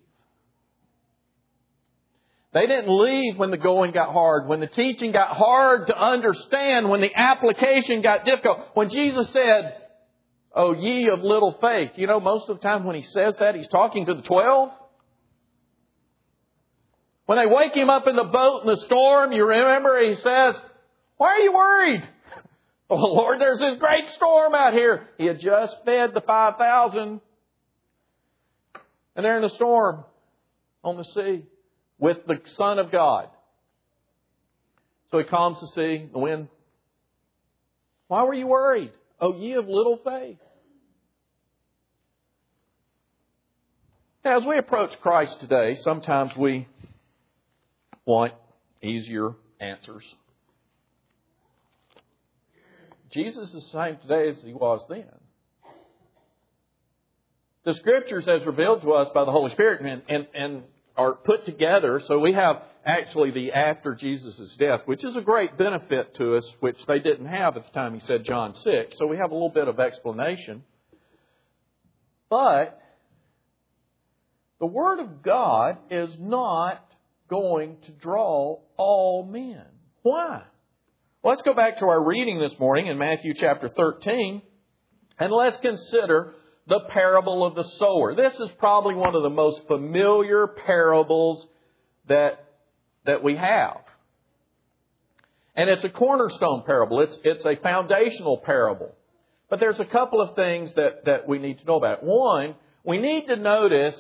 They 2.55 2.69
didn't 2.69 2.97
leave 2.97 3.37
when 3.37 3.51
the 3.51 3.57
going 3.57 3.91
got 3.91 4.13
hard, 4.13 4.47
when 4.47 4.61
the 4.61 4.69
teaching 4.69 5.11
got 5.11 5.37
hard 5.37 5.89
to 5.89 6.01
understand, 6.01 6.89
when 6.89 7.01
the 7.01 7.11
application 7.13 8.01
got 8.01 8.25
difficult. 8.25 8.61
When 8.75 8.91
Jesus 8.91 9.29
said, 9.33 9.75
Oh, 10.55 10.73
ye 10.73 11.09
of 11.09 11.19
little 11.19 11.59
faith. 11.61 11.91
You 11.97 12.07
know, 12.07 12.21
most 12.21 12.49
of 12.49 12.59
the 12.59 12.63
time 12.63 12.85
when 12.85 12.95
he 12.95 13.03
says 13.03 13.35
that, 13.41 13.57
he's 13.57 13.67
talking 13.67 14.07
to 14.07 14.15
the 14.15 14.23
twelve. 14.23 14.71
When 17.27 17.39
they 17.39 17.47
wake 17.53 17.75
him 17.75 17.91
up 17.91 18.07
in 18.07 18.15
the 18.15 18.23
boat 18.23 18.63
in 18.63 18.69
the 18.69 18.83
storm, 18.83 19.33
you 19.33 19.45
remember 19.45 19.99
he 20.01 20.15
says, 20.15 20.55
Why 21.23 21.29
are 21.29 21.39
you 21.39 21.53
worried? 21.53 22.03
Oh, 22.91 22.97
Lord, 22.97 23.41
there's 23.41 23.59
this 23.59 23.79
great 23.79 24.07
storm 24.17 24.55
out 24.55 24.75
here. 24.75 25.09
He 25.17 25.25
had 25.25 25.41
just 25.41 25.75
fed 25.87 26.11
the 26.13 26.21
5,000 26.21 27.23
and 29.17 29.25
they're 29.25 29.39
in 29.39 29.45
a 29.45 29.49
storm 29.49 30.05
on 30.85 30.99
the 30.99 31.05
sea 31.05 31.47
with 31.99 32.27
the 32.27 32.39
Son 32.57 32.79
of 32.79 32.93
God. 32.93 33.31
So 35.11 35.17
he 35.17 35.25
calms 35.25 35.59
the 35.61 35.69
sea, 35.69 36.07
the 36.13 36.19
wind. 36.19 36.49
Why 38.09 38.25
were 38.25 38.35
you 38.35 38.49
worried? 38.49 38.93
Oh, 39.19 39.35
ye 39.35 39.55
of 39.55 39.67
little 39.69 39.99
faith. 40.05 40.37
As 44.23 44.43
we 44.45 44.59
approach 44.59 44.91
Christ 45.01 45.41
today, 45.41 45.77
sometimes 45.81 46.37
we 46.37 46.69
want 48.05 48.35
easier 48.83 49.31
answers. 49.59 50.05
Jesus 53.13 53.49
is 53.49 53.55
the 53.73 53.79
same 53.79 53.99
today 53.99 54.31
as 54.31 54.37
he 54.45 54.55
was 54.55 54.85
then 54.89 55.05
the 57.65 57.75
scriptures 57.75 58.27
as 58.29 58.45
revealed 58.45 58.83
to 58.83 58.93
us 58.93 59.09
by 59.15 59.25
the 59.25 59.31
Holy 59.31 59.53
Spirit 59.53 59.81
and, 59.83 60.03
and, 60.09 60.27
and 60.35 60.63
are 60.97 61.15
put 61.15 61.47
together. 61.47 62.01
So 62.07 62.19
we 62.19 62.33
have 62.33 62.63
actually 62.85 63.31
the 63.31 63.53
after 63.53 63.95
Jesus' 63.95 64.55
death, 64.59 64.81
which 64.87 65.05
is 65.05 65.17
a 65.17 65.21
great 65.21 65.57
benefit 65.57 66.15
to 66.17 66.37
us, 66.37 66.45
which 66.61 66.79
they 66.89 66.99
didn't 66.99 67.27
have 67.27 67.57
at 67.57 67.67
the 67.67 67.73
time 67.73 67.95
he 67.95 68.01
said 68.07 68.25
John 68.25 68.55
6. 68.63 68.97
So 68.99 69.07
we 69.07 69.17
have 69.19 69.31
a 69.31 69.35
little 69.35 69.49
bit 69.49 69.69
of 69.69 69.79
explanation. 69.79 70.65
But 72.29 72.81
the 74.59 74.67
Word 74.67 75.01
of 75.01 75.23
God 75.23 75.79
is 75.91 76.11
not 76.19 76.85
going 77.31 77.77
to 77.87 77.93
draw 77.93 78.59
all 78.77 79.25
men. 79.25 79.65
Why? 80.03 80.43
Let's 81.25 81.43
go 81.43 81.55
back 81.55 81.79
to 81.79 81.85
our 81.85 82.03
reading 82.03 82.41
this 82.41 82.59
morning 82.59 82.89
in 82.89 82.99
Matthew 82.99 83.35
chapter 83.35 83.69
13, 83.69 84.43
and 85.21 85.33
let's 85.33 85.57
consider 85.59 86.35
the 86.67 86.81
parable 86.89 87.47
of 87.47 87.55
the 87.55 87.63
sower. 87.63 88.17
This 88.17 88.33
is 88.41 88.51
probably 88.59 88.97
one 88.97 89.15
of 89.15 89.23
the 89.23 89.31
most 89.31 89.61
familiar 89.69 90.49
parables 90.49 91.47
that, 92.09 92.45
that 93.07 93.23
we 93.23 93.37
have. 93.37 93.77
And 95.55 95.71
it's 95.71 95.85
a 95.85 95.91
cornerstone 95.91 96.65
parable. 96.67 96.99
It's, 96.99 97.17
it's 97.23 97.45
a 97.45 97.55
foundational 97.63 98.39
parable. 98.39 98.93
But 99.49 99.61
there's 99.61 99.79
a 99.79 99.85
couple 99.85 100.21
of 100.21 100.35
things 100.35 100.73
that, 100.75 101.05
that 101.05 101.29
we 101.29 101.39
need 101.39 101.61
to 101.61 101.65
know 101.65 101.77
about. 101.77 102.03
One, 102.03 102.57
we 102.83 102.99
need 102.99 103.29
to 103.29 103.37
notice 103.37 103.95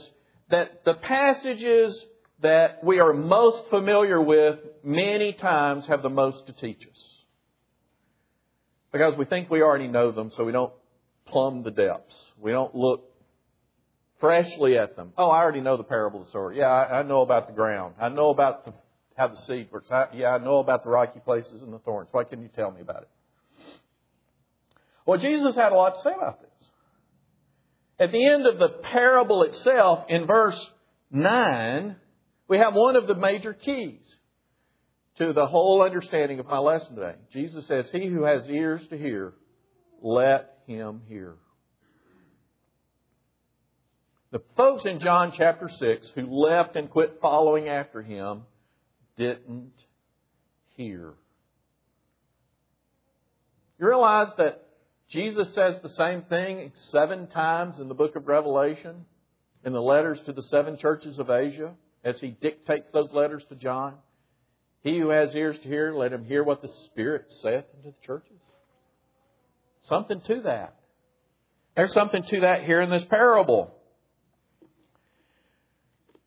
that 0.50 0.84
the 0.84 0.94
passages 0.94 2.04
that 2.42 2.82
we 2.82 3.00
are 3.00 3.12
most 3.12 3.62
familiar 3.70 4.20
with 4.20 4.58
many 4.82 5.32
times 5.32 5.86
have 5.86 6.02
the 6.02 6.10
most 6.10 6.46
to 6.46 6.52
teach 6.52 6.82
us. 6.82 7.02
Because 8.92 9.16
we 9.16 9.24
think 9.24 9.48
we 9.48 9.62
already 9.62 9.88
know 9.88 10.10
them, 10.12 10.30
so 10.36 10.44
we 10.44 10.52
don't 10.52 10.72
plumb 11.26 11.62
the 11.62 11.70
depths. 11.70 12.14
We 12.38 12.50
don't 12.50 12.74
look 12.74 13.08
freshly 14.20 14.76
at 14.76 14.96
them. 14.96 15.12
Oh, 15.16 15.28
I 15.30 15.38
already 15.38 15.60
know 15.60 15.76
the 15.76 15.84
parable 15.84 16.22
of 16.22 16.28
the. 16.32 16.54
Yeah, 16.54 16.66
I, 16.66 17.00
I 17.00 17.02
know 17.02 17.22
about 17.22 17.46
the 17.46 17.54
ground. 17.54 17.94
I 18.00 18.08
know 18.08 18.30
about 18.30 18.66
the, 18.66 18.74
how 19.16 19.28
the 19.28 19.40
seed 19.46 19.68
works. 19.72 19.86
I, 19.90 20.06
yeah, 20.14 20.28
I 20.28 20.38
know 20.38 20.58
about 20.58 20.84
the 20.84 20.90
rocky 20.90 21.20
places 21.20 21.62
and 21.62 21.72
the 21.72 21.78
thorns. 21.78 22.08
Why 22.12 22.24
can't 22.24 22.42
you 22.42 22.50
tell 22.54 22.70
me 22.70 22.80
about 22.80 23.02
it? 23.02 23.08
Well, 25.06 25.18
Jesus 25.18 25.54
had 25.54 25.72
a 25.72 25.74
lot 25.74 25.94
to 25.94 26.00
say 26.02 26.14
about 26.14 26.40
this. 26.40 26.50
At 27.98 28.12
the 28.12 28.26
end 28.26 28.46
of 28.46 28.58
the 28.58 28.68
parable 28.68 29.42
itself, 29.44 30.06
in 30.08 30.26
verse 30.26 30.58
9, 31.10 31.96
we 32.52 32.58
have 32.58 32.74
one 32.74 32.96
of 32.96 33.06
the 33.06 33.14
major 33.14 33.54
keys 33.54 34.02
to 35.16 35.32
the 35.32 35.46
whole 35.46 35.80
understanding 35.80 36.38
of 36.38 36.44
my 36.44 36.58
lesson 36.58 36.96
today. 36.96 37.14
Jesus 37.32 37.66
says, 37.66 37.86
He 37.90 38.08
who 38.08 38.24
has 38.24 38.42
ears 38.46 38.82
to 38.90 38.98
hear, 38.98 39.32
let 40.02 40.58
him 40.66 41.00
hear. 41.08 41.36
The 44.32 44.42
folks 44.54 44.84
in 44.84 45.00
John 45.00 45.32
chapter 45.34 45.70
6 45.78 46.08
who 46.14 46.26
left 46.26 46.76
and 46.76 46.90
quit 46.90 47.20
following 47.22 47.70
after 47.70 48.02
him 48.02 48.42
didn't 49.16 49.72
hear. 50.76 51.14
You 53.78 53.86
realize 53.86 54.28
that 54.36 54.62
Jesus 55.08 55.54
says 55.54 55.76
the 55.82 55.88
same 55.96 56.20
thing 56.28 56.70
seven 56.90 57.28
times 57.28 57.76
in 57.80 57.88
the 57.88 57.94
book 57.94 58.14
of 58.14 58.26
Revelation, 58.26 59.06
in 59.64 59.72
the 59.72 59.80
letters 59.80 60.18
to 60.26 60.34
the 60.34 60.42
seven 60.42 60.76
churches 60.76 61.18
of 61.18 61.30
Asia, 61.30 61.72
as 62.04 62.18
he 62.20 62.36
dictates 62.40 62.88
those 62.92 63.10
letters 63.12 63.44
to 63.48 63.54
John. 63.54 63.94
He 64.82 64.98
who 64.98 65.10
has 65.10 65.34
ears 65.34 65.56
to 65.62 65.68
hear, 65.68 65.92
let 65.94 66.12
him 66.12 66.24
hear 66.24 66.42
what 66.42 66.60
the 66.60 66.70
Spirit 66.86 67.26
saith 67.42 67.64
unto 67.76 67.90
the 67.90 68.06
churches. 68.06 68.38
Something 69.84 70.20
to 70.22 70.42
that. 70.42 70.76
There's 71.76 71.92
something 71.92 72.22
to 72.22 72.40
that 72.40 72.64
here 72.64 72.80
in 72.80 72.90
this 72.90 73.04
parable. 73.04 73.74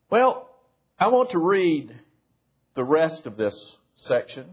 Well, 0.10 0.50
I 0.98 1.08
want 1.08 1.32
to 1.32 1.40
read 1.40 1.94
the 2.76 2.84
rest 2.84 3.26
of 3.26 3.38
this 3.38 3.56
section. 4.08 4.46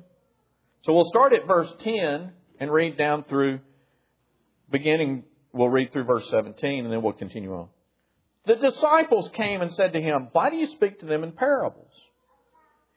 So 0.83 0.93
we'll 0.93 1.09
start 1.09 1.33
at 1.33 1.47
verse 1.47 1.73
10 1.81 2.33
and 2.59 2.73
read 2.73 2.97
down 2.97 3.25
through 3.25 3.61
beginning, 4.71 5.25
we'll 5.52 5.69
read 5.69 5.93
through 5.93 6.05
verse 6.05 6.29
17 6.31 6.85
and 6.85 6.93
then 6.93 7.02
we'll 7.02 7.12
continue 7.12 7.55
on. 7.55 7.69
The 8.45 8.57
disciples 8.57 9.31
came 9.35 9.61
and 9.61 9.73
said 9.73 9.93
to 9.93 10.03
him, 10.03 10.29
Why 10.33 10.51
do 10.51 10.57
you 10.57 10.67
speak 10.67 11.01
to 11.01 11.07
them 11.07 11.23
in 11.23 11.33
parables? 11.33 11.93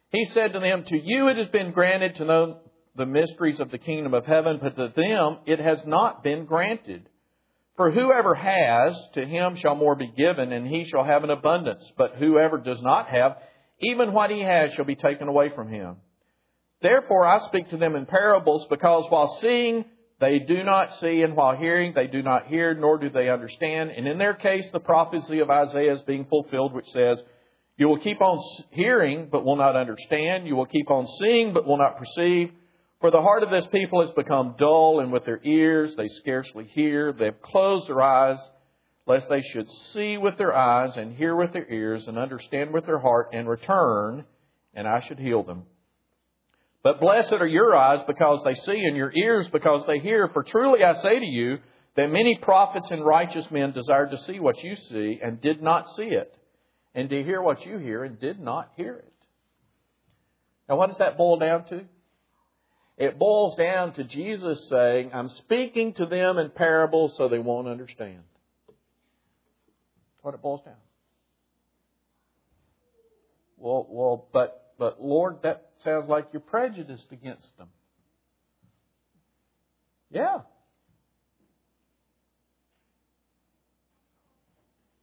He 0.10 0.26
said 0.26 0.54
to 0.54 0.60
them, 0.60 0.84
To 0.86 1.00
you 1.00 1.28
it 1.28 1.38
has 1.38 1.50
been 1.50 1.72
granted 1.72 2.16
to 2.16 2.26
know 2.26 2.60
the 2.96 3.06
mysteries 3.06 3.60
of 3.60 3.70
the 3.70 3.78
kingdom 3.78 4.14
of 4.14 4.26
heaven, 4.26 4.60
but 4.62 4.76
to 4.76 4.94
them 4.96 5.40
it 5.46 5.60
has 5.60 5.80
not 5.86 6.24
been 6.24 6.46
granted. 6.46 7.10
For 7.76 7.92
whoever 7.92 8.34
has, 8.34 8.96
to 9.14 9.26
him 9.26 9.58
shall 9.58 9.76
more 9.76 9.96
be 9.96 10.08
given, 10.08 10.52
and 10.54 10.66
he 10.66 10.86
shall 10.86 11.04
have 11.04 11.24
an 11.24 11.30
abundance. 11.30 11.84
But 11.98 12.16
whoever 12.16 12.58
does 12.58 12.82
not 12.82 13.10
have, 13.10 13.38
even 13.82 14.14
what 14.14 14.32
he 14.32 14.40
has 14.40 14.74
shall 14.74 14.86
be 14.86 14.96
taken 14.96 15.28
away 15.28 15.50
from 15.50 15.70
him. 15.70 15.98
Therefore 16.82 17.26
I 17.26 17.46
speak 17.48 17.70
to 17.70 17.78
them 17.78 17.96
in 17.96 18.06
parables, 18.06 18.66
because 18.70 19.06
while 19.10 19.38
seeing 19.42 19.86
they 20.20 20.40
do 20.40 20.64
not 20.64 20.98
see, 21.00 21.24
and 21.24 21.36
while 21.36 21.58
hearing 21.58 21.94
they 21.94 22.08
do 22.08 22.22
not 22.22 22.48
hear, 22.48 22.74
nor 22.74 22.98
do 22.98 23.10
they 23.10 23.30
understand. 23.30 23.92
And 23.92 24.08
in 24.08 24.18
their 24.18 24.34
case, 24.34 24.66
the 24.72 24.80
prophecy 24.80 25.40
of 25.40 25.50
Isaiah 25.50 25.96
is 25.96 26.02
being 26.02 26.26
fulfilled, 26.26 26.74
which 26.74 26.88
says, 26.88 27.22
You 27.76 27.90
will 27.90 28.00
keep 28.00 28.22
on 28.22 28.40
hearing, 28.72 29.28
but 29.30 29.44
will 29.44 29.58
not 29.58 29.76
understand. 29.76 30.48
You 30.48 30.56
will 30.56 30.68
keep 30.68 30.90
on 30.90 31.06
seeing, 31.20 31.54
but 31.54 31.66
will 31.66 31.78
not 31.78 31.98
perceive. 31.98 32.52
For 33.02 33.12
the 33.12 33.22
heart 33.22 33.44
of 33.44 33.50
this 33.50 33.68
people 33.74 34.06
has 34.06 34.16
become 34.16 34.56
dull, 34.58 35.02
and 35.02 35.12
with 35.12 35.26
their 35.26 35.42
ears 35.44 35.94
they 35.98 36.08
scarcely 36.08 36.64
hear. 36.64 37.12
They 37.12 37.26
have 37.26 37.42
closed 37.42 37.90
their 37.90 38.02
eyes, 38.02 38.40
lest 39.06 39.28
they 39.30 39.42
should 39.42 39.70
see 39.92 40.18
with 40.18 40.38
their 40.38 40.56
eyes, 40.56 40.96
and 40.96 41.14
hear 41.14 41.36
with 41.36 41.52
their 41.52 41.70
ears, 41.70 42.08
and 42.08 42.18
understand 42.18 42.74
with 42.74 42.86
their 42.86 43.00
heart, 43.00 43.32
and 43.34 43.50
return, 43.50 44.24
and 44.74 44.88
I 44.88 45.06
should 45.06 45.20
heal 45.20 45.44
them. 45.44 45.64
But 46.86 47.00
blessed 47.00 47.34
are 47.34 47.48
your 47.48 47.76
eyes 47.76 48.02
because 48.06 48.44
they 48.46 48.54
see, 48.54 48.86
and 48.86 48.96
your 48.96 49.12
ears 49.12 49.48
because 49.52 49.84
they 49.88 49.98
hear. 49.98 50.28
For 50.28 50.44
truly 50.44 50.84
I 50.84 50.94
say 51.02 51.18
to 51.18 51.26
you 51.26 51.58
that 51.96 52.12
many 52.12 52.38
prophets 52.38 52.92
and 52.92 53.04
righteous 53.04 53.50
men 53.50 53.72
desired 53.72 54.12
to 54.12 54.20
see 54.20 54.40
what 54.40 54.64
you 54.64 54.76
see, 54.76 55.20
and 55.20 55.42
did 55.42 55.64
not 55.64 55.88
see 55.98 56.04
it, 56.04 56.32
and 56.94 57.10
to 57.10 57.24
hear 57.24 57.42
what 57.42 57.66
you 57.66 57.80
hear, 57.80 58.04
and 58.04 58.20
did 58.20 58.40
not 58.40 58.72
hear 58.78 58.98
it. 58.98 59.12
Now, 60.70 60.76
what 60.76 60.90
does 60.90 61.00
that 61.00 61.18
boil 61.18 61.40
down 61.40 61.66
to? 61.70 61.86
It 63.00 63.18
boils 63.18 63.58
down 63.58 63.94
to 63.96 64.04
Jesus 64.04 64.68
saying, 64.70 65.10
I'm 65.12 65.32
speaking 65.40 65.94
to 65.94 66.06
them 66.06 66.38
in 66.38 66.52
parables 66.52 67.16
so 67.18 67.28
they 67.28 67.40
won't 67.40 67.68
understand. 67.68 68.20
What 70.22 70.36
it 70.36 70.42
boils 70.44 70.62
down. 70.64 70.76
Well, 73.58 73.88
well, 73.90 74.28
but, 74.32 74.74
but 74.78 75.02
Lord, 75.02 75.38
that 75.42 75.65
sounds 75.84 76.10
like 76.10 76.28
you're 76.34 76.42
prejudiced 76.42 77.08
against 77.12 77.48
them. 77.58 77.70
Yeah. 80.12 80.40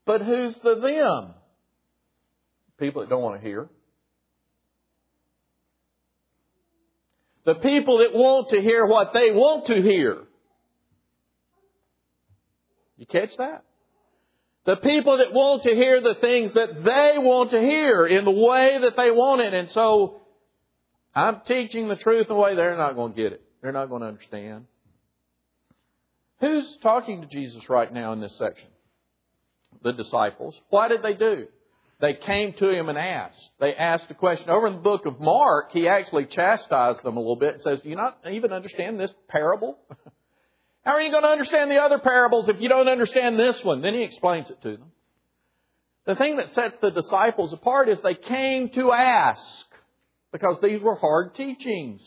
But 0.05 0.21
who's 0.21 0.55
the 0.63 0.75
them? 0.75 1.33
People 2.79 3.01
that 3.01 3.09
don't 3.09 3.21
want 3.21 3.41
to 3.41 3.47
hear. 3.47 3.69
The 7.45 7.55
people 7.55 7.99
that 7.99 8.13
want 8.13 8.49
to 8.49 8.61
hear 8.61 8.85
what 8.85 9.13
they 9.13 9.31
want 9.31 9.67
to 9.67 9.81
hear. 9.81 10.23
You 12.97 13.05
catch 13.05 13.35
that? 13.37 13.63
The 14.65 14.77
people 14.77 15.17
that 15.17 15.33
want 15.33 15.63
to 15.63 15.75
hear 15.75 16.01
the 16.01 16.15
things 16.15 16.53
that 16.53 16.83
they 16.85 17.17
want 17.17 17.51
to 17.51 17.59
hear 17.59 18.07
in 18.07 18.23
the 18.23 18.31
way 18.31 18.79
that 18.81 18.95
they 18.95 19.11
want 19.11 19.41
it. 19.41 19.53
And 19.53 19.69
so 19.71 20.21
I'm 21.15 21.41
teaching 21.47 21.87
the 21.87 21.95
truth 21.95 22.27
in 22.29 22.35
a 22.35 22.39
way 22.39 22.55
they're 22.55 22.77
not 22.77 22.95
going 22.95 23.13
to 23.13 23.21
get 23.21 23.33
it. 23.33 23.41
They're 23.61 23.71
not 23.71 23.89
going 23.89 24.01
to 24.01 24.07
understand. 24.07 24.65
Who's 26.41 26.77
talking 26.81 27.21
to 27.21 27.27
Jesus 27.27 27.69
right 27.69 27.91
now 27.91 28.13
in 28.13 28.19
this 28.19 28.35
section? 28.37 28.67
The 29.83 29.93
disciples. 29.93 30.55
What 30.69 30.89
did 30.89 31.03
they 31.03 31.13
do? 31.13 31.47
They 32.01 32.15
came 32.15 32.53
to 32.53 32.69
him 32.69 32.89
and 32.89 32.97
asked. 32.97 33.39
They 33.59 33.73
asked 33.73 34.05
a 34.09 34.13
question. 34.13 34.49
Over 34.49 34.67
in 34.67 34.73
the 34.73 34.81
book 34.81 35.05
of 35.05 35.21
Mark, 35.21 35.71
he 35.71 35.87
actually 35.87 36.25
chastised 36.25 37.03
them 37.03 37.15
a 37.15 37.19
little 37.19 37.37
bit 37.37 37.53
and 37.53 37.63
says, 37.63 37.79
Do 37.81 37.89
you 37.89 37.95
not 37.95 38.17
even 38.29 38.51
understand 38.51 38.99
this 38.99 39.11
parable? 39.29 39.77
How 40.83 40.93
are 40.93 41.01
you 41.01 41.11
going 41.11 41.23
to 41.23 41.29
understand 41.29 41.71
the 41.71 41.77
other 41.77 41.99
parables 41.99 42.49
if 42.49 42.59
you 42.59 42.67
don't 42.67 42.89
understand 42.89 43.39
this 43.39 43.55
one? 43.63 43.81
Then 43.81 43.93
he 43.93 44.01
explains 44.01 44.49
it 44.49 44.61
to 44.63 44.71
them. 44.71 44.91
The 46.05 46.15
thing 46.15 46.35
that 46.37 46.53
sets 46.53 46.75
the 46.81 46.91
disciples 46.91 47.53
apart 47.53 47.87
is 47.87 47.99
they 48.03 48.15
came 48.15 48.69
to 48.71 48.91
ask 48.91 49.41
because 50.33 50.57
these 50.61 50.81
were 50.81 50.95
hard 50.95 51.35
teachings. 51.35 52.01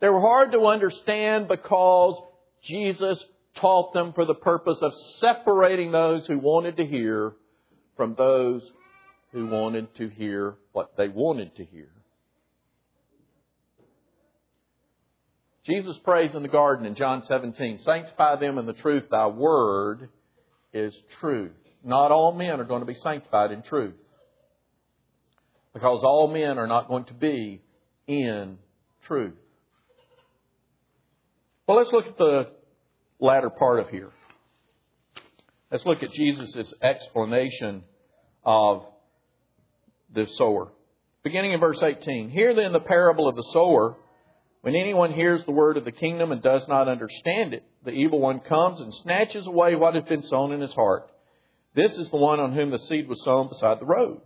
They 0.00 0.08
were 0.08 0.20
hard 0.20 0.52
to 0.52 0.66
understand 0.66 1.48
because 1.48 2.22
Jesus 2.62 3.24
taught 3.56 3.94
them 3.94 4.12
for 4.12 4.26
the 4.26 4.34
purpose 4.34 4.78
of 4.82 4.92
separating 5.18 5.90
those 5.90 6.26
who 6.26 6.38
wanted 6.38 6.76
to 6.76 6.86
hear 6.86 7.32
from 7.96 8.14
those 8.14 8.62
who 9.32 9.48
wanted 9.48 9.94
to 9.96 10.08
hear 10.08 10.56
what 10.72 10.96
they 10.98 11.08
wanted 11.08 11.56
to 11.56 11.64
hear. 11.64 11.88
Jesus 15.64 15.96
prays 16.04 16.32
in 16.34 16.42
the 16.42 16.48
garden 16.48 16.86
in 16.86 16.94
John 16.94 17.24
17, 17.26 17.80
Sanctify 17.84 18.36
them 18.36 18.58
in 18.58 18.66
the 18.66 18.72
truth, 18.74 19.04
thy 19.10 19.26
word 19.26 20.10
is 20.72 20.94
truth. 21.20 21.52
Not 21.82 22.12
all 22.12 22.32
men 22.32 22.60
are 22.60 22.64
going 22.64 22.80
to 22.80 22.86
be 22.86 22.94
sanctified 23.02 23.50
in 23.50 23.62
truth. 23.62 23.94
Because 25.76 26.00
all 26.04 26.26
men 26.26 26.56
are 26.56 26.66
not 26.66 26.88
going 26.88 27.04
to 27.04 27.12
be 27.12 27.60
in 28.06 28.56
truth. 29.06 29.34
Well, 31.68 31.76
let's 31.76 31.92
look 31.92 32.06
at 32.06 32.16
the 32.16 32.48
latter 33.20 33.50
part 33.50 33.80
of 33.80 33.90
here. 33.90 34.08
Let's 35.70 35.84
look 35.84 36.02
at 36.02 36.12
Jesus' 36.12 36.72
explanation 36.80 37.82
of 38.42 38.86
the 40.14 40.26
sower. 40.38 40.72
Beginning 41.22 41.52
in 41.52 41.60
verse 41.60 41.82
18. 41.82 42.30
Hear 42.30 42.54
then 42.54 42.72
the 42.72 42.80
parable 42.80 43.28
of 43.28 43.36
the 43.36 43.46
sower. 43.52 43.96
When 44.62 44.74
anyone 44.74 45.12
hears 45.12 45.44
the 45.44 45.52
word 45.52 45.76
of 45.76 45.84
the 45.84 45.92
kingdom 45.92 46.32
and 46.32 46.40
does 46.40 46.66
not 46.68 46.88
understand 46.88 47.52
it, 47.52 47.64
the 47.84 47.90
evil 47.90 48.18
one 48.18 48.40
comes 48.40 48.80
and 48.80 48.94
snatches 48.94 49.46
away 49.46 49.74
what 49.74 49.94
has 49.94 50.04
been 50.04 50.22
sown 50.22 50.52
in 50.52 50.62
his 50.62 50.72
heart. 50.72 51.10
This 51.74 51.98
is 51.98 52.08
the 52.08 52.16
one 52.16 52.40
on 52.40 52.54
whom 52.54 52.70
the 52.70 52.78
seed 52.78 53.06
was 53.10 53.22
sown 53.24 53.48
beside 53.48 53.78
the 53.78 53.84
road. 53.84 54.22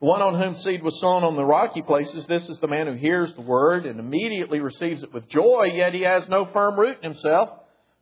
The 0.00 0.06
one 0.06 0.22
on 0.22 0.40
whom 0.40 0.54
seed 0.54 0.82
was 0.82 1.00
sown 1.00 1.24
on 1.24 1.34
the 1.34 1.44
rocky 1.44 1.82
places, 1.82 2.24
this 2.26 2.48
is 2.48 2.58
the 2.58 2.68
man 2.68 2.86
who 2.86 2.92
hears 2.92 3.32
the 3.34 3.40
word 3.40 3.84
and 3.84 3.98
immediately 3.98 4.60
receives 4.60 5.02
it 5.02 5.12
with 5.12 5.28
joy, 5.28 5.72
yet 5.74 5.92
he 5.92 6.02
has 6.02 6.28
no 6.28 6.44
firm 6.46 6.78
root 6.78 6.98
in 7.02 7.12
himself. 7.12 7.50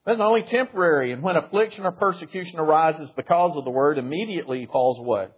That's 0.04 0.20
only 0.20 0.42
temporary, 0.42 1.12
and 1.12 1.22
when 1.22 1.36
affliction 1.36 1.86
or 1.86 1.92
persecution 1.92 2.58
arises 2.58 3.08
because 3.16 3.56
of 3.56 3.64
the 3.64 3.70
word, 3.70 3.96
immediately 3.96 4.60
he 4.60 4.66
falls 4.66 4.98
away. 4.98 5.28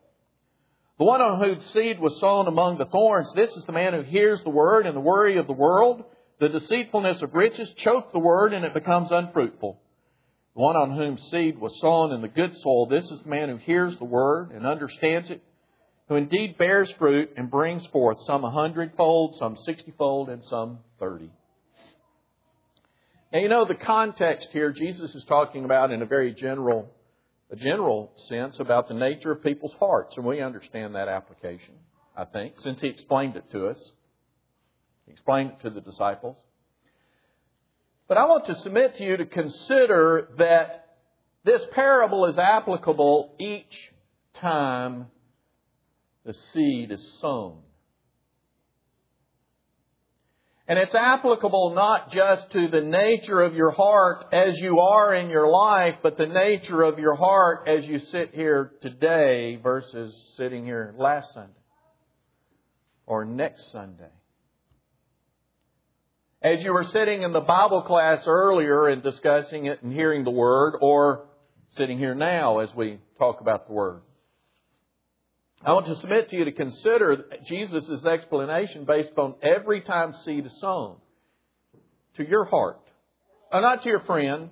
The 0.99 1.05
one 1.05 1.23
on 1.23 1.38
whose 1.40 1.64
seed 1.71 2.01
was 2.01 2.18
sown 2.21 2.49
among 2.49 2.79
the 2.79 2.87
thorns, 2.87 3.33
this 3.37 3.53
is 3.57 3.64
the 3.64 3.73
man 3.73 3.92
who 3.92 4.03
hears 4.03 4.42
the 4.42 4.51
word 4.51 4.85
and 4.85 4.97
the 4.97 5.01
worry 5.01 5.38
of 5.38 5.47
the 5.47 5.53
world, 5.53 6.05
the 6.40 6.49
deceitfulness 6.49 7.23
of 7.23 7.35
riches 7.35 7.71
choke 7.77 8.12
the 8.12 8.18
word 8.18 8.53
and 8.53 8.64
it 8.64 8.75
becomes 8.75 9.12
unfruitful. 9.12 9.81
The 10.55 10.61
one 10.61 10.75
on 10.75 10.97
whom 10.97 11.18
seed 11.18 11.57
was 11.61 11.79
sown 11.81 12.12
in 12.12 12.21
the 12.21 12.27
good 12.27 12.57
soil, 12.57 12.87
this 12.87 13.09
is 13.09 13.21
the 13.23 13.31
man 13.31 13.49
who 13.49 13.59
hears 13.59 13.97
the 13.97 14.05
word 14.05 14.51
and 14.51 14.66
understands 14.66 15.31
it, 15.31 15.40
who 16.09 16.16
indeed 16.16 16.57
bears 16.57 16.90
fruit 16.99 17.31
and 17.37 17.51
brings 17.51 17.87
forth 17.87 18.18
some 18.27 18.44
a 18.44 18.51
hundredfold, 18.51 19.37
some 19.38 19.57
sixtyfold, 19.64 20.31
and 20.31 20.42
some 20.47 20.79
thirty. 20.99 21.31
Now 23.33 23.40
you 23.40 23.49
know 23.49 23.66
the 23.66 23.75
context 23.75 24.49
here 24.53 24.73
Jesus 24.73 25.14
is 25.14 25.25
talking 25.25 25.64
about 25.64 25.92
in 25.92 26.01
a 26.01 26.07
very 26.07 26.33
general 26.33 26.90
a 27.51 27.57
general 27.57 28.12
sense 28.29 28.59
about 28.59 28.88
the 28.88 28.94
nature 28.94 29.33
of 29.33 29.42
people's 29.42 29.75
hearts, 29.79 30.14
and 30.16 30.27
we 30.27 30.42
understand 30.42 30.94
that 30.94 31.09
application, 31.09 31.75
I 32.16 32.25
think, 32.25 32.55
since 32.62 32.81
he 32.81 32.88
explained 32.88 33.37
it 33.37 33.51
to 33.53 33.68
us. 33.68 33.79
He 35.07 35.12
explained 35.12 35.53
it 35.53 35.62
to 35.62 35.71
the 35.71 35.81
disciples. 35.81 36.37
But 38.07 38.18
I 38.18 38.25
want 38.27 38.47
to 38.47 38.57
submit 38.57 38.97
to 38.97 39.05
you 39.05 39.16
to 39.16 39.27
consider 39.27 40.29
that 40.38 40.97
this 41.44 41.62
parable 41.73 42.27
is 42.27 42.37
applicable 42.37 43.35
each 43.38 43.92
time 44.35 45.07
the 46.29 46.35
seed 46.53 46.93
is 46.93 47.19
sown. 47.23 47.57
And 50.69 50.79
it's 50.79 50.95
applicable 50.95 51.73
not 51.75 52.12
just 52.12 52.51
to 52.51 52.69
the 52.69 52.83
nature 52.83 53.41
of 53.41 53.55
your 53.55 53.71
heart 53.71 54.27
as 54.31 54.59
you 54.59 54.79
are 54.79 55.14
in 55.14 55.31
your 55.31 55.49
life, 55.51 55.95
but 56.03 56.19
the 56.19 56.27
nature 56.27 56.83
of 56.83 56.99
your 56.99 57.14
heart 57.14 57.67
as 57.67 57.87
you 57.87 57.99
sit 57.99 58.35
here 58.35 58.73
today 58.83 59.57
versus 59.62 60.14
sitting 60.37 60.67
here 60.67 60.95
last 60.99 61.33
Sunday 61.33 61.53
or 63.07 63.25
next 63.25 63.73
Sunday. 63.73 64.12
As 66.43 66.62
you 66.62 66.75
were 66.75 66.85
sitting 66.85 67.23
in 67.23 67.33
the 67.33 67.41
Bible 67.41 67.81
class 67.81 68.23
earlier 68.27 68.88
and 68.88 69.03
discussing 69.03 69.64
it 69.64 69.83
and 69.83 69.95
hearing 69.95 70.25
the 70.25 70.31
Word, 70.31 70.75
or 70.83 71.25
sitting 71.79 71.97
here 71.97 72.14
now 72.14 72.59
as 72.59 72.69
we 72.75 72.99
talk 73.19 73.41
about 73.41 73.67
the 73.67 73.73
Word. 73.73 74.03
I 75.64 75.73
want 75.73 75.87
to 75.87 75.97
submit 75.97 76.31
to 76.31 76.37
you 76.37 76.44
to 76.44 76.53
consider 76.53 77.25
Jesus' 77.47 78.05
explanation 78.05 78.85
based 78.85 79.11
on 79.16 79.35
every 79.42 79.81
time 79.81 80.14
seed 80.25 80.47
is 80.47 80.61
sown 80.61 80.97
to 82.16 82.29
your 82.29 82.44
heart. 82.44 82.81
Uh, 83.51 83.61
not 83.61 83.83
to 83.83 83.88
your 83.88 84.01
friend, 84.01 84.51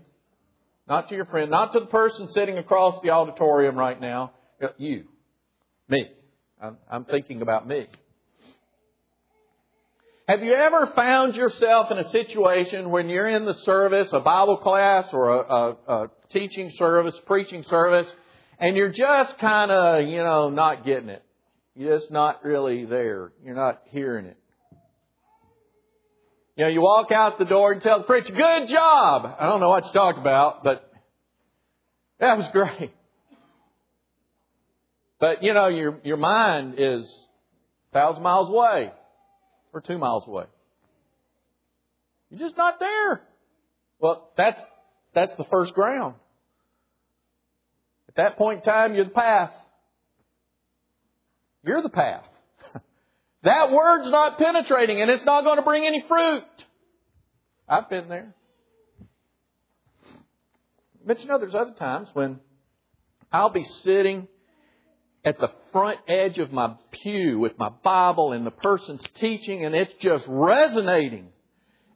not 0.89 1.09
to 1.09 1.15
your 1.15 1.27
friend, 1.27 1.51
not 1.51 1.73
to 1.75 1.81
the 1.81 1.87
person 1.87 2.29
sitting 2.33 2.59
across 2.59 3.01
the 3.03 3.11
auditorium 3.11 3.77
right 3.77 4.01
now, 4.01 4.33
Uh, 4.63 4.69
you. 4.79 5.05
Me. 5.89 6.11
I'm, 6.61 6.79
I'm 6.91 7.05
thinking 7.05 7.43
about 7.43 7.69
me. 7.69 7.87
Have 10.27 10.43
you 10.43 10.55
ever 10.55 10.93
found 10.97 11.37
yourself 11.37 11.93
in 11.93 11.99
a 11.99 12.11
situation 12.11 12.91
when 12.91 13.09
you're 13.09 13.29
in 13.29 13.45
the 13.45 13.55
service, 13.65 14.09
a 14.13 14.21
Bible 14.21 14.57
class 14.57 15.07
or 15.13 15.29
a, 15.29 15.39
a, 15.39 15.77
a 15.87 16.11
teaching 16.33 16.71
service, 16.77 17.15
preaching 17.27 17.63
service, 17.65 18.09
and 18.59 18.77
you're 18.77 18.93
just 18.93 19.39
kind 19.39 19.71
of, 19.71 20.09
you 20.09 20.19
know, 20.19 20.51
not 20.51 20.85
getting 20.85 21.09
it? 21.09 21.23
You're 21.75 21.99
just 21.99 22.11
not 22.11 22.45
really 22.45 22.85
there. 22.85 23.33
You're 23.45 23.55
not 23.55 23.83
hearing 23.87 24.27
it. 24.27 24.37
You 26.57 26.65
know, 26.65 26.71
you 26.71 26.81
walk 26.81 27.13
out 27.13 27.39
the 27.39 27.45
door 27.45 27.73
and 27.73 27.83
tell 27.83 27.99
the 27.99 28.05
preacher, 28.05 28.33
good 28.33 28.69
job! 28.69 29.37
I 29.39 29.45
don't 29.45 29.61
know 29.61 29.69
what 29.69 29.85
you 29.85 29.93
talk 29.93 30.17
about, 30.17 30.65
but 30.65 30.91
that 32.19 32.39
was 32.39 32.47
great. 32.53 32.93
But, 35.21 35.43
you 35.43 35.53
know, 35.53 35.69
your, 35.69 35.99
your 36.03 36.17
mind 36.17 36.75
is 36.79 37.07
a 37.91 37.95
thousand 37.95 38.23
miles 38.23 38.49
away 38.49 38.91
or 39.75 39.83
two 39.83 39.99
miles 39.99 40.25
away. 40.27 40.45
You're 42.31 42.41
just 42.41 42.57
not 42.57 42.81
there. 42.81 43.23
Well, 43.99 44.31
that's, 44.37 44.61
that's 45.15 45.37
the 45.37 45.45
first 45.45 45.75
ground. 45.75 46.15
At 48.17 48.31
that 48.31 48.39
point 48.39 48.61
in 48.61 48.65
time, 48.65 48.95
you're 48.95 49.05
the 49.05 49.11
path. 49.11 49.51
You're 51.65 51.83
the 51.83 51.91
path. 51.91 52.25
that 53.43 53.71
word's 53.71 54.09
not 54.09 54.39
penetrating 54.39 55.03
and 55.03 55.11
it's 55.11 55.25
not 55.25 55.45
going 55.45 55.57
to 55.57 55.63
bring 55.63 55.85
any 55.87 56.05
fruit. 56.09 56.45
I've 57.69 57.91
been 57.91 58.09
there. 58.09 58.35
But 61.05 61.21
you 61.21 61.27
know, 61.27 61.39
there's 61.39 61.55
other 61.55 61.75
times 61.79 62.09
when 62.15 62.41
I'll 63.31 63.51
be 63.51 63.65
sitting 63.65 64.29
at 65.25 65.39
the 65.39 65.51
front 65.73 65.99
edge 66.09 66.39
of 66.39 66.53
my 66.53 66.75
pew 66.93 67.39
with 67.39 67.59
my 67.59 67.69
Bible 67.69 68.33
and 68.33 68.47
the 68.47 68.51
person's 68.51 69.03
teaching 69.21 69.65
and 69.65 69.75
it's 69.75 69.93
just 70.01 70.25
resonating 70.27 71.29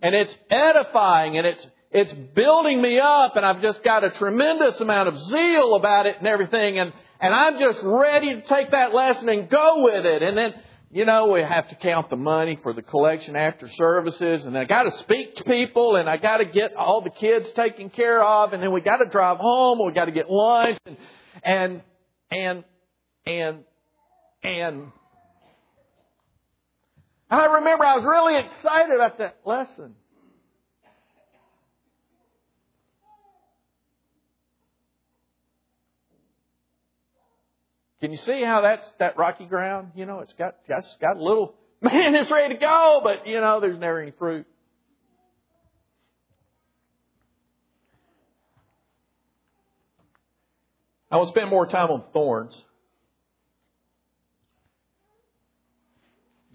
and 0.02 0.14
it's 0.14 0.34
edifying 0.50 1.38
and 1.38 1.46
it's 1.46 1.66
it's 1.90 2.12
building 2.34 2.80
me 2.80 2.98
up 2.98 3.36
and 3.36 3.44
I've 3.44 3.62
just 3.62 3.82
got 3.82 4.04
a 4.04 4.10
tremendous 4.10 4.80
amount 4.80 5.08
of 5.08 5.18
zeal 5.18 5.74
about 5.74 6.06
it 6.06 6.16
and 6.18 6.26
everything 6.26 6.78
and 6.78 6.92
and 7.22 7.34
I'm 7.34 7.58
just 7.58 7.80
ready 7.82 8.34
to 8.34 8.42
take 8.46 8.70
that 8.70 8.94
lesson 8.94 9.28
and 9.28 9.48
go 9.50 9.82
with 9.82 10.06
it 10.06 10.22
and 10.22 10.36
then 10.36 10.54
you 10.92 11.04
know, 11.04 11.28
we 11.28 11.40
have 11.40 11.68
to 11.68 11.76
count 11.76 12.10
the 12.10 12.16
money 12.16 12.58
for 12.64 12.72
the 12.72 12.82
collection 12.82 13.36
after 13.36 13.68
services, 13.68 14.44
and 14.44 14.58
I 14.58 14.64
got 14.64 14.82
to 14.82 14.98
speak 14.98 15.36
to 15.36 15.44
people, 15.44 15.94
and 15.94 16.10
I 16.10 16.16
got 16.16 16.38
to 16.38 16.44
get 16.44 16.74
all 16.74 17.00
the 17.00 17.10
kids 17.10 17.46
taken 17.54 17.90
care 17.90 18.20
of, 18.20 18.52
and 18.52 18.60
then 18.60 18.72
we 18.72 18.80
got 18.80 18.96
to 18.96 19.08
drive 19.08 19.38
home, 19.38 19.78
we 19.86 19.92
got 19.92 20.06
to 20.06 20.10
get 20.10 20.28
lunch, 20.28 20.78
and 20.84 20.96
and 21.44 21.82
and 22.32 22.64
and 23.24 23.64
and 24.42 24.92
I 27.30 27.44
remember 27.44 27.84
I 27.84 27.94
was 27.94 28.04
really 28.04 28.40
excited 28.40 28.92
about 28.92 29.18
that 29.18 29.36
lesson. 29.44 29.94
Can 38.00 38.12
you 38.12 38.16
see 38.18 38.42
how 38.42 38.62
that's 38.62 38.84
that 38.98 39.18
rocky 39.18 39.44
ground? 39.44 39.92
You 39.94 40.06
know, 40.06 40.20
it's 40.20 40.32
got 40.32 40.56
it's 40.66 40.96
got 41.00 41.16
a 41.16 41.22
little 41.22 41.54
man, 41.82 42.14
it's 42.14 42.30
ready 42.30 42.54
to 42.54 42.60
go, 42.60 43.00
but 43.02 43.26
you 43.26 43.40
know, 43.40 43.60
there's 43.60 43.78
never 43.78 44.00
any 44.00 44.12
fruit. 44.12 44.46
I 51.10 51.16
will 51.16 51.30
spend 51.30 51.50
more 51.50 51.66
time 51.66 51.90
on 51.90 52.04
thorns. 52.12 52.54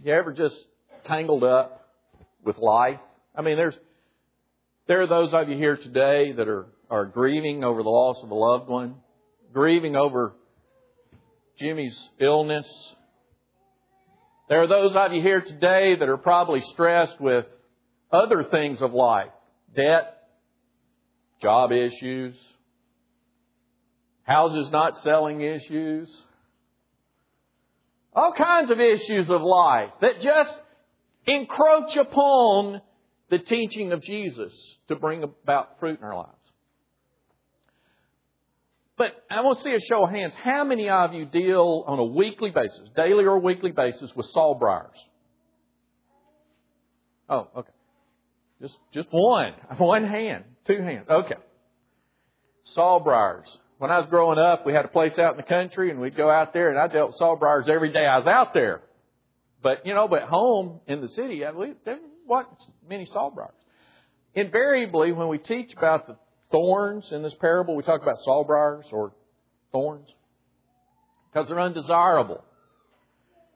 You 0.04 0.14
ever 0.14 0.32
just 0.32 0.56
tangled 1.06 1.44
up 1.44 1.90
with 2.44 2.58
life? 2.58 3.00
I 3.36 3.42
mean, 3.42 3.58
there's 3.58 3.76
there 4.88 5.02
are 5.02 5.08
those 5.08 5.32
of 5.34 5.50
you 5.50 5.58
here 5.58 5.78
today 5.78 6.32
that 6.32 6.48
are 6.48 6.68
are 6.90 7.06
grieving 7.06 7.64
over 7.64 7.84
the 7.84 7.90
loss 7.90 8.18
of 8.24 8.32
a 8.32 8.36
loved 8.36 8.68
one, 8.68 8.96
grieving 9.54 9.96
over 9.96 10.34
Jimmy's 11.58 11.98
illness. 12.20 12.68
There 14.50 14.62
are 14.62 14.68
those 14.68 14.96
of 14.96 15.14
you 15.14 15.22
here 15.22 15.42
today 15.42 15.96
that 15.96 16.10
are 16.10 16.18
probably 16.18 16.62
stressed 16.74 17.20
with 17.20 17.46
other 18.12 18.44
things 18.44 18.82
of 18.82 18.94
life 18.94 19.30
debt, 19.76 20.18
job 21.42 21.72
issues, 21.72 22.36
houses 24.24 24.70
not 24.72 25.02
selling 25.02 25.42
issues, 25.42 26.10
all 28.14 28.34
kinds 28.34 28.72
of 28.72 28.80
issues 28.80 29.30
of 29.30 29.42
life 29.42 29.90
that 30.02 30.22
just 30.22 30.58
encroach 31.26 31.96
upon 31.96 32.82
the 33.30 33.40
teaching 33.40 33.92
of 33.92 34.02
Jesus 34.02 34.54
to 34.88 34.96
bring 34.96 35.24
about 35.24 35.80
fruit 35.80 36.00
in 36.00 36.06
our 36.06 36.16
lives. 36.16 36.35
But 38.98 39.08
I 39.30 39.42
want 39.42 39.60
to 39.60 39.64
see 39.64 39.76
a 39.76 39.80
show 39.80 40.06
of 40.06 40.10
hands. 40.10 40.34
How 40.42 40.64
many 40.64 40.90
of 40.90 41.14
you 41.14 41.26
deal 41.26 41.84
on 41.86 42.00
a 42.00 42.06
weekly 42.06 42.50
basis, 42.52 42.90
daily 42.96 43.26
or 43.26 43.40
weekly 43.40 43.72
basis, 43.72 44.10
with 44.16 44.28
saw 44.28 44.58
briars? 44.58 44.96
Oh, 47.28 47.50
okay. 47.58 47.72
Just 48.62 48.78
just 48.94 49.08
one. 49.12 49.54
One 49.78 50.08
hand. 50.08 50.46
Two 50.66 50.82
hands. 50.82 51.08
Okay. 51.10 51.36
Saw 52.74 53.00
briars. 53.00 53.48
When 53.78 53.92
I 53.92 54.00
was 54.00 54.08
growing 54.10 54.40
up, 54.40 54.66
we 54.66 54.74
had 54.74 54.86
a 54.86 54.88
place 54.88 55.18
out 55.20 55.32
in 55.32 55.38
the 55.38 55.44
country 55.44 55.92
and 55.92 56.00
we'd 56.00 56.16
go 56.16 56.30
out 56.30 56.54
there 56.54 56.70
and 56.70 56.80
I 56.80 56.88
dealt 56.88 57.14
with 57.20 57.40
briars 57.40 57.68
every 57.70 57.92
day 57.92 58.06
I 58.06 58.20
was 58.20 58.28
out 58.28 58.54
there. 58.54 58.82
But, 59.62 59.86
you 59.86 59.94
know, 59.94 60.08
but 60.08 60.24
home 60.24 60.80
in 60.88 61.02
the 61.02 61.10
city, 61.10 61.40
there 61.40 62.00
wasn't 62.26 62.58
many 62.88 63.06
saw 63.06 63.30
briars. 63.30 63.52
Invariably, 64.34 65.12
when 65.12 65.28
we 65.28 65.38
teach 65.40 65.74
about 65.76 66.08
the 66.08 66.18
thorns 66.56 67.04
in 67.12 67.22
this 67.22 67.34
parable. 67.42 67.76
We 67.76 67.84
talk 67.84 68.02
about 68.02 68.16
sawbriars 68.26 68.86
or 68.94 69.12
thorns 69.74 70.08
because 71.30 71.50
they're 71.50 71.60
undesirable. 71.60 72.46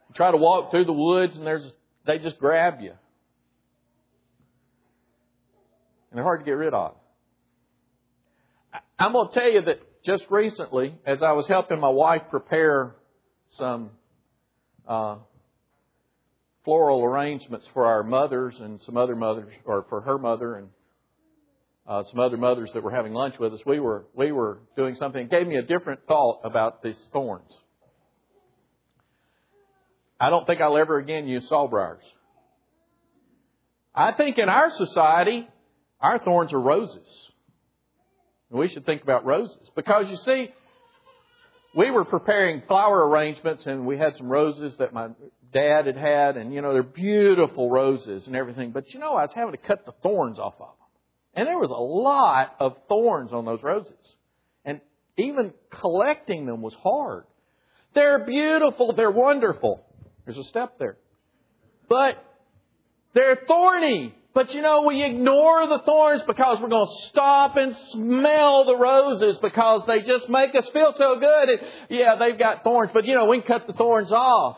You 0.09 0.15
try 0.15 0.31
to 0.31 0.37
walk 0.37 0.69
through 0.69 0.83
the 0.83 0.91
woods 0.91 1.37
and 1.37 1.47
there's 1.47 1.63
they 2.05 2.19
just 2.19 2.39
grab 2.39 2.81
you. 2.81 2.91
And 6.09 6.17
they're 6.17 6.23
hard 6.23 6.41
to 6.41 6.45
get 6.45 6.51
rid 6.51 6.73
of. 6.73 6.95
I'm 8.99 9.13
going 9.13 9.29
to 9.29 9.33
tell 9.33 9.49
you 9.49 9.61
that 9.61 9.79
just 10.03 10.25
recently, 10.29 10.93
as 11.05 11.23
I 11.23 11.31
was 11.31 11.47
helping 11.47 11.79
my 11.79 11.89
wife 11.89 12.23
prepare 12.29 12.95
some 13.57 13.91
uh, 14.85 15.19
floral 16.65 17.05
arrangements 17.05 17.65
for 17.73 17.85
our 17.85 18.03
mothers 18.03 18.55
and 18.59 18.81
some 18.85 18.97
other 18.97 19.15
mothers, 19.15 19.53
or 19.63 19.85
for 19.87 20.01
her 20.01 20.17
mother 20.17 20.55
and 20.55 20.67
uh, 21.89 22.03
some 22.11 22.19
other 22.19 22.37
mothers 22.37 22.69
that 22.75 22.83
were 22.83 22.91
having 22.91 23.13
lunch 23.13 23.39
with 23.39 23.51
us, 23.51 23.59
we 23.65 23.79
were 23.79 24.05
we 24.13 24.31
were 24.31 24.59
doing 24.77 24.95
something. 24.95 25.23
It 25.25 25.31
gave 25.31 25.47
me 25.47 25.55
a 25.55 25.63
different 25.63 26.01
thought 26.07 26.41
about 26.43 26.83
these 26.83 26.95
thorns. 27.11 27.51
I 30.19 30.29
don't 30.29 30.45
think 30.45 30.61
I'll 30.61 30.77
ever 30.77 30.99
again 30.99 31.27
use 31.27 31.49
sawbriars. 31.49 32.03
I 33.95 34.11
think 34.11 34.37
in 34.37 34.49
our 34.49 34.69
society, 34.69 35.47
our 35.99 36.19
thorns 36.19 36.53
are 36.53 36.61
roses. 36.61 37.07
And 38.51 38.59
we 38.59 38.67
should 38.67 38.85
think 38.85 39.01
about 39.01 39.25
roses 39.25 39.57
because 39.75 40.05
you 40.09 40.17
see, 40.17 40.49
we 41.75 41.89
were 41.89 42.05
preparing 42.05 42.61
flower 42.67 43.07
arrangements 43.09 43.63
and 43.65 43.87
we 43.87 43.97
had 43.97 44.15
some 44.17 44.29
roses 44.29 44.75
that 44.77 44.93
my 44.93 45.09
dad 45.51 45.87
had 45.87 45.97
had, 45.97 46.37
and 46.37 46.53
you 46.53 46.61
know 46.61 46.73
they're 46.73 46.83
beautiful 46.83 47.71
roses 47.71 48.27
and 48.27 48.35
everything. 48.35 48.71
But 48.71 48.93
you 48.93 48.99
know, 48.99 49.15
I 49.15 49.23
was 49.23 49.31
having 49.33 49.53
to 49.53 49.57
cut 49.57 49.87
the 49.87 49.93
thorns 50.03 50.37
off 50.37 50.53
of 50.59 50.67
them. 50.67 50.78
And 51.33 51.47
there 51.47 51.59
was 51.59 51.69
a 51.69 51.73
lot 51.73 52.55
of 52.59 52.75
thorns 52.87 53.31
on 53.31 53.45
those 53.45 53.61
roses. 53.61 53.93
And 54.65 54.81
even 55.17 55.53
collecting 55.69 56.45
them 56.45 56.61
was 56.61 56.73
hard. 56.81 57.25
They're 57.93 58.25
beautiful, 58.25 58.93
they're 58.93 59.11
wonderful. 59.11 59.85
There's 60.25 60.37
a 60.37 60.43
step 60.49 60.77
there. 60.79 60.97
But 61.87 62.23
they're 63.13 63.39
thorny. 63.47 64.15
But 64.33 64.53
you 64.53 64.61
know, 64.61 64.83
we 64.83 65.03
ignore 65.03 65.67
the 65.67 65.79
thorns 65.85 66.21
because 66.27 66.59
we're 66.61 66.69
going 66.69 66.87
to 66.87 67.09
stop 67.09 67.57
and 67.57 67.75
smell 67.91 68.65
the 68.65 68.77
roses 68.77 69.37
because 69.41 69.83
they 69.87 70.01
just 70.01 70.29
make 70.29 70.53
us 70.53 70.69
feel 70.69 70.93
so 70.97 71.19
good. 71.19 71.49
And 71.49 71.59
yeah, 71.89 72.15
they've 72.15 72.37
got 72.37 72.63
thorns, 72.63 72.91
but 72.93 73.05
you 73.05 73.15
know, 73.15 73.25
we 73.25 73.41
can 73.41 73.47
cut 73.47 73.67
the 73.67 73.73
thorns 73.73 74.11
off. 74.11 74.57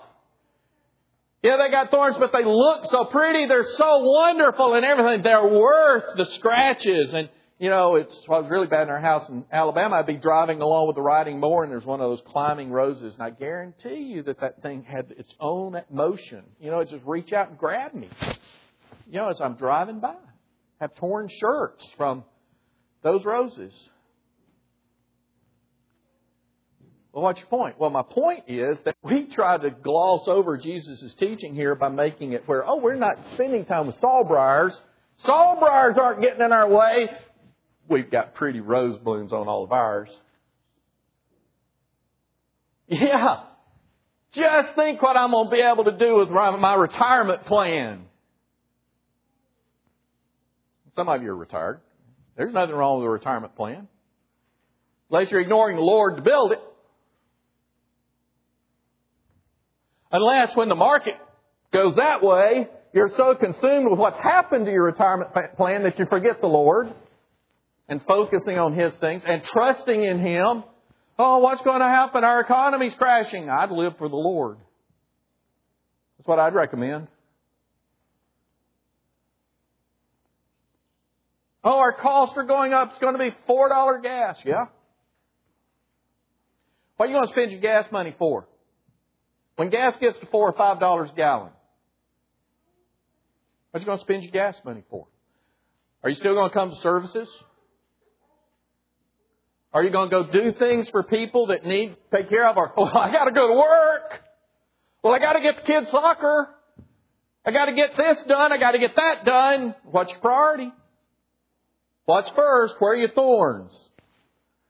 Yeah, 1.44 1.58
they 1.58 1.72
got 1.72 1.90
thorns, 1.90 2.18
but 2.20 2.32
they 2.32 2.46
look 2.46 2.86
so 2.92 3.06
pretty. 3.06 3.48
They're 3.48 3.72
so 3.76 4.04
wonderful 4.04 4.76
and 4.76 4.86
everything. 4.86 5.24
They're 5.24 5.48
worth 5.48 6.16
the 6.16 6.26
scratches. 6.36 7.12
And, 7.14 7.30
you 7.58 7.70
know, 7.70 7.96
it's, 7.96 8.16
it 8.16 8.30
was 8.30 8.48
really 8.48 8.68
bad 8.68 8.84
in 8.84 8.90
our 8.90 9.00
house 9.00 9.28
in 9.28 9.46
Alabama. 9.52 9.96
I'd 9.96 10.06
be 10.06 10.18
driving 10.18 10.62
along 10.62 10.86
with 10.86 10.98
the 10.98 11.02
riding 11.02 11.40
mower 11.40 11.64
and 11.64 11.72
there's 11.72 11.86
one 11.86 12.00
of 12.00 12.10
those 12.10 12.22
climbing 12.28 12.70
roses. 12.70 13.16
And 13.16 13.24
I 13.24 13.32
guarantee 13.32 14.04
you 14.04 14.22
that 14.24 14.40
that 14.42 14.62
thing 14.62 14.84
had 14.84 15.12
its 15.18 15.34
own 15.40 15.82
motion. 15.90 16.44
You 16.60 16.70
know, 16.70 16.80
it 16.82 16.90
just 16.90 17.04
reach 17.06 17.34
out 17.34 17.50
and 17.50 17.58
grab 17.58 17.96
me. 17.96 18.10
You 19.08 19.18
know, 19.18 19.30
as 19.30 19.42
I'm 19.42 19.56
driving 19.56 20.00
by. 20.00 20.10
I 20.10 20.86
have 20.86 20.94
torn 20.96 21.28
shirts 21.40 21.84
from 21.98 22.24
those 23.04 23.26
roses. 23.26 23.74
Well, 27.14 27.24
what's 27.24 27.40
your 27.40 27.48
point? 27.48 27.78
Well, 27.78 27.90
my 27.90 28.04
point 28.04 28.46
is 28.48 28.78
that 28.86 28.96
we 29.04 29.28
try 29.34 29.58
to 29.58 29.70
gloss 29.70 30.24
over 30.28 30.58
Jesus' 30.58 31.14
teaching 31.20 31.54
here 31.54 31.76
by 31.76 31.90
making 31.90 32.32
it 32.32 32.48
where, 32.48 32.66
oh, 32.66 32.78
we're 32.78 32.96
not 32.96 33.16
spending 33.34 33.66
time 33.66 33.88
with 33.88 33.98
sawbriars. 33.98 34.72
Sawbriars 35.26 35.98
aren't 35.98 36.22
getting 36.22 36.42
in 36.42 36.54
our 36.54 36.70
way. 36.70 37.10
We've 37.90 38.10
got 38.10 38.36
pretty 38.36 38.62
rose 38.62 38.98
blooms 39.00 39.34
on 39.34 39.50
all 39.50 39.66
of 39.66 39.74
ours. 39.74 40.10
Yeah. 42.88 43.44
Just 44.34 44.76
think 44.78 45.02
what 45.02 45.18
I'm 45.18 45.32
going 45.32 45.48
to 45.48 45.52
be 45.52 45.62
able 45.62 45.84
to 45.84 45.98
do 45.98 46.20
with 46.20 46.30
my 46.30 46.76
retirement 46.76 47.46
plan. 47.46 48.06
Some 50.96 51.10
of 51.10 51.22
you 51.22 51.32
are 51.32 51.36
retired. 51.36 51.82
There's 52.38 52.54
nothing 52.54 52.76
wrong 52.76 53.00
with 53.00 53.08
a 53.08 53.10
retirement 53.10 53.58
plan. 53.58 53.90
Unless 55.10 55.30
you're 55.30 55.42
ignoring 55.42 55.76
the 55.76 55.84
Lord 55.84 56.16
to 56.16 56.22
build 56.22 56.54
it. 56.54 56.62
Unless 60.12 60.56
when 60.56 60.70
the 60.70 60.76
market 60.76 61.16
goes 61.72 61.96
that 61.96 62.22
way, 62.22 62.68
you're 62.94 63.12
so 63.16 63.36
consumed 63.36 63.90
with 63.90 63.98
what's 63.98 64.20
happened 64.22 64.66
to 64.66 64.72
your 64.72 64.84
retirement 64.84 65.32
plan 65.56 65.84
that 65.84 65.98
you 65.98 66.06
forget 66.10 66.42
the 66.42 66.48
Lord 66.48 66.94
and 67.88 68.02
focusing 68.06 68.58
on 68.58 68.74
His 68.74 68.94
things 69.00 69.24
and 69.26 69.44
trusting 69.44 70.04
in 70.04 70.20
Him. 70.20 70.64
Oh, 71.18 71.40
what's 71.40 71.62
going 71.62 71.80
to 71.80 71.88
happen? 71.88 72.24
Our 72.24 72.42
economy's 72.42 72.94
crashing. 72.98 73.50
I'd 73.50 73.72
live 73.72 73.94
for 73.98 74.10
the 74.10 74.16
Lord. 74.16 74.58
That's 76.18 76.28
what 76.28 76.40
I'd 76.40 76.54
recommend. 76.54 77.08
Oh, 81.64 81.78
our 81.78 81.94
costs 81.94 82.36
are 82.38 82.44
going 82.44 82.74
up. 82.74 82.90
It's 82.90 83.00
going 83.00 83.14
to 83.14 83.20
be 83.20 83.36
$4 83.48 84.04
gas. 84.04 84.38
Yeah. 84.44 84.66
What 86.98 87.06
are 87.06 87.12
you 87.12 87.18
going 87.18 87.28
to 87.28 87.34
spend 87.34 87.52
your 87.52 87.62
gas 87.62 87.86
money 87.92 88.16
for? 88.18 88.48
When 89.62 89.70
gas 89.70 89.94
gets 90.02 90.20
to 90.22 90.26
4 90.26 90.50
or 90.50 90.54
$5 90.54 91.12
a 91.12 91.16
gallon, 91.16 91.52
what 93.70 93.78
are 93.78 93.80
you 93.80 93.86
going 93.86 94.00
to 94.00 94.04
spend 94.04 94.24
your 94.24 94.32
gas 94.32 94.56
money 94.66 94.82
for? 94.90 95.06
Are 96.02 96.10
you 96.10 96.16
still 96.16 96.34
going 96.34 96.50
to 96.50 96.54
come 96.54 96.72
to 96.72 96.76
services? 96.78 97.30
Are 99.72 99.84
you 99.84 99.92
going 99.92 100.10
to 100.10 100.24
go 100.24 100.32
do 100.32 100.52
things 100.58 100.90
for 100.90 101.04
people 101.04 101.46
that 101.50 101.64
need 101.64 101.90
to 101.90 102.18
take 102.18 102.28
care 102.32 102.50
of? 102.50 102.58
Or, 102.58 102.74
well, 102.78 102.88
I 102.88 103.12
got 103.12 103.26
to 103.26 103.32
go 103.34 103.50
to 103.50 103.54
work. 103.54 104.24
Well, 105.04 105.14
I 105.14 105.20
got 105.20 105.34
to 105.34 105.42
get 105.42 105.58
the 105.58 105.68
kids 105.68 105.86
soccer. 105.92 106.50
I 107.46 107.52
got 107.52 107.66
to 107.66 107.74
get 107.74 107.92
this 107.96 108.18
done. 108.28 108.52
I 108.52 108.58
got 108.58 108.72
to 108.72 108.80
get 108.80 108.96
that 108.96 109.26
done. 109.26 109.76
What's 109.84 110.10
your 110.10 110.22
priority? 110.22 110.72
What's 112.06 112.32
first? 112.36 112.74
Where 112.80 112.94
are 112.94 112.96
your 112.96 113.12
thorns? 113.12 113.74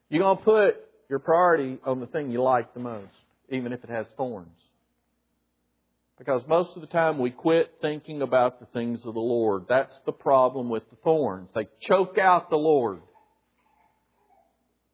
You're 0.10 0.23
going 0.23 0.38
to 0.38 0.43
put 0.43 0.75
your 1.10 1.19
priority 1.19 1.77
on 1.86 2.01
the 2.01 2.08
thing 2.08 2.30
you 2.30 2.43
like 2.43 2.73
the 2.73 2.82
most, 2.82 3.08
even 3.47 3.71
if 3.71 3.86
it 3.86 3.89
has 3.89 4.06
thorns. 4.17 4.49
Because 6.21 6.43
most 6.47 6.75
of 6.75 6.81
the 6.81 6.88
time 6.88 7.17
we 7.17 7.31
quit 7.31 7.79
thinking 7.81 8.21
about 8.21 8.60
the 8.60 8.67
things 8.67 8.99
of 9.05 9.15
the 9.15 9.19
Lord. 9.19 9.65
That's 9.67 9.99
the 10.05 10.12
problem 10.12 10.69
with 10.69 10.88
the 10.91 10.95
thorns. 10.97 11.49
They 11.55 11.67
choke 11.81 12.19
out 12.19 12.51
the 12.51 12.57
Lord. 12.57 12.99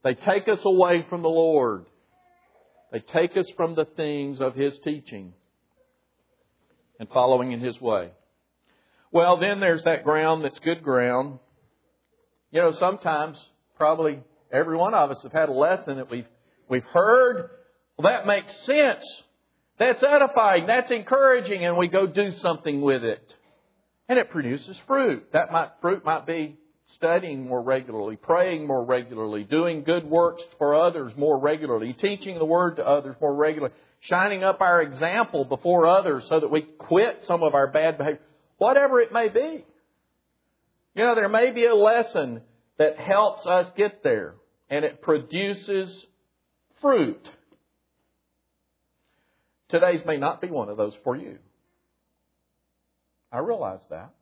They 0.05 0.13
take 0.13 0.47
us 0.47 0.61
away 0.63 1.05
from 1.09 1.23
the 1.23 1.27
Lord. 1.27 1.83
They 2.93 3.01
take 3.01 3.35
us 3.35 3.45
from 3.57 3.75
the 3.75 3.83
things 3.83 4.39
of 4.39 4.55
His 4.55 4.71
teaching 4.85 5.33
and 6.97 7.09
following 7.09 7.51
in 7.51 7.59
His 7.59 7.77
way. 7.81 8.11
Well, 9.11 9.35
then 9.35 9.59
there's 9.59 9.83
that 9.83 10.05
ground 10.05 10.45
that's 10.45 10.59
good 10.59 10.81
ground. 10.81 11.39
You 12.51 12.61
know, 12.61 12.71
sometimes, 12.79 13.37
probably 13.75 14.21
every 14.49 14.77
one 14.77 14.93
of 14.93 15.11
us 15.11 15.17
have 15.23 15.33
had 15.33 15.49
a 15.49 15.51
lesson 15.51 15.97
that 15.97 16.09
we've, 16.09 16.27
we've 16.69 16.85
heard. 16.85 17.49
Well, 17.97 18.13
that 18.13 18.25
makes 18.25 18.55
sense. 18.65 19.03
That's 19.79 20.03
edifying. 20.03 20.67
That's 20.67 20.91
encouraging. 20.91 21.65
And 21.65 21.77
we 21.77 21.87
go 21.87 22.07
do 22.07 22.31
something 22.41 22.81
with 22.81 23.03
it. 23.03 23.33
And 24.09 24.17
it 24.17 24.29
produces 24.29 24.77
fruit. 24.87 25.31
That 25.33 25.51
might, 25.51 25.69
fruit 25.81 26.03
might 26.05 26.25
be 26.25 26.57
studying 26.95 27.47
more 27.47 27.61
regularly, 27.61 28.15
praying 28.15 28.65
more 28.65 28.83
regularly, 28.83 29.43
doing 29.43 29.83
good 29.83 30.05
works 30.05 30.41
for 30.57 30.73
others 30.73 31.13
more 31.17 31.37
regularly, 31.37 31.93
teaching 31.93 32.37
the 32.39 32.45
Word 32.45 32.77
to 32.77 32.87
others 32.87 33.15
more 33.21 33.35
regularly, 33.35 33.73
shining 33.99 34.43
up 34.43 34.61
our 34.61 34.81
example 34.81 35.45
before 35.45 35.85
others 35.85 36.23
so 36.29 36.39
that 36.39 36.49
we 36.49 36.61
quit 36.61 37.23
some 37.27 37.43
of 37.43 37.53
our 37.53 37.67
bad 37.67 37.97
behavior. 37.97 38.21
Whatever 38.57 38.99
it 39.01 39.11
may 39.11 39.29
be. 39.29 39.65
You 40.95 41.03
know, 41.03 41.13
there 41.13 41.29
may 41.29 41.51
be 41.51 41.65
a 41.65 41.75
lesson 41.75 42.41
that 42.79 42.97
helps 42.97 43.45
us 43.45 43.67
get 43.75 44.03
there, 44.03 44.33
and 44.69 44.83
it 44.83 45.01
produces 45.01 46.05
fruit. 46.81 47.21
Today's 49.69 50.01
may 50.05 50.17
not 50.17 50.41
be 50.41 50.49
one 50.49 50.69
of 50.69 50.77
those 50.77 50.93
for 51.03 51.15
you. 51.15 51.37
I 53.31 53.39
realize 53.39 53.81
that. 53.89 54.13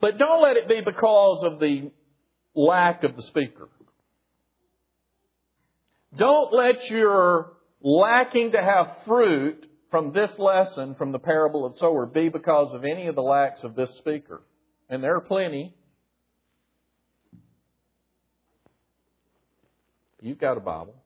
But 0.00 0.18
don't 0.18 0.42
let 0.42 0.56
it 0.56 0.68
be 0.68 0.80
because 0.80 1.42
of 1.44 1.58
the 1.58 1.90
lack 2.54 3.04
of 3.04 3.16
the 3.16 3.22
speaker. 3.22 3.68
Don't 6.16 6.52
let 6.52 6.88
your 6.90 7.54
lacking 7.82 8.52
to 8.52 8.62
have 8.62 8.98
fruit 9.06 9.66
from 9.90 10.12
this 10.12 10.30
lesson, 10.38 10.94
from 10.94 11.12
the 11.12 11.18
parable 11.18 11.64
of 11.64 11.76
sower, 11.78 12.06
be 12.06 12.28
because 12.28 12.72
of 12.74 12.84
any 12.84 13.06
of 13.06 13.14
the 13.14 13.22
lacks 13.22 13.62
of 13.64 13.74
this 13.74 13.90
speaker. 13.98 14.42
And 14.88 15.02
there 15.02 15.16
are 15.16 15.20
plenty. 15.20 15.74
You've 20.20 20.38
got 20.38 20.56
a 20.56 20.60
Bible. 20.60 20.96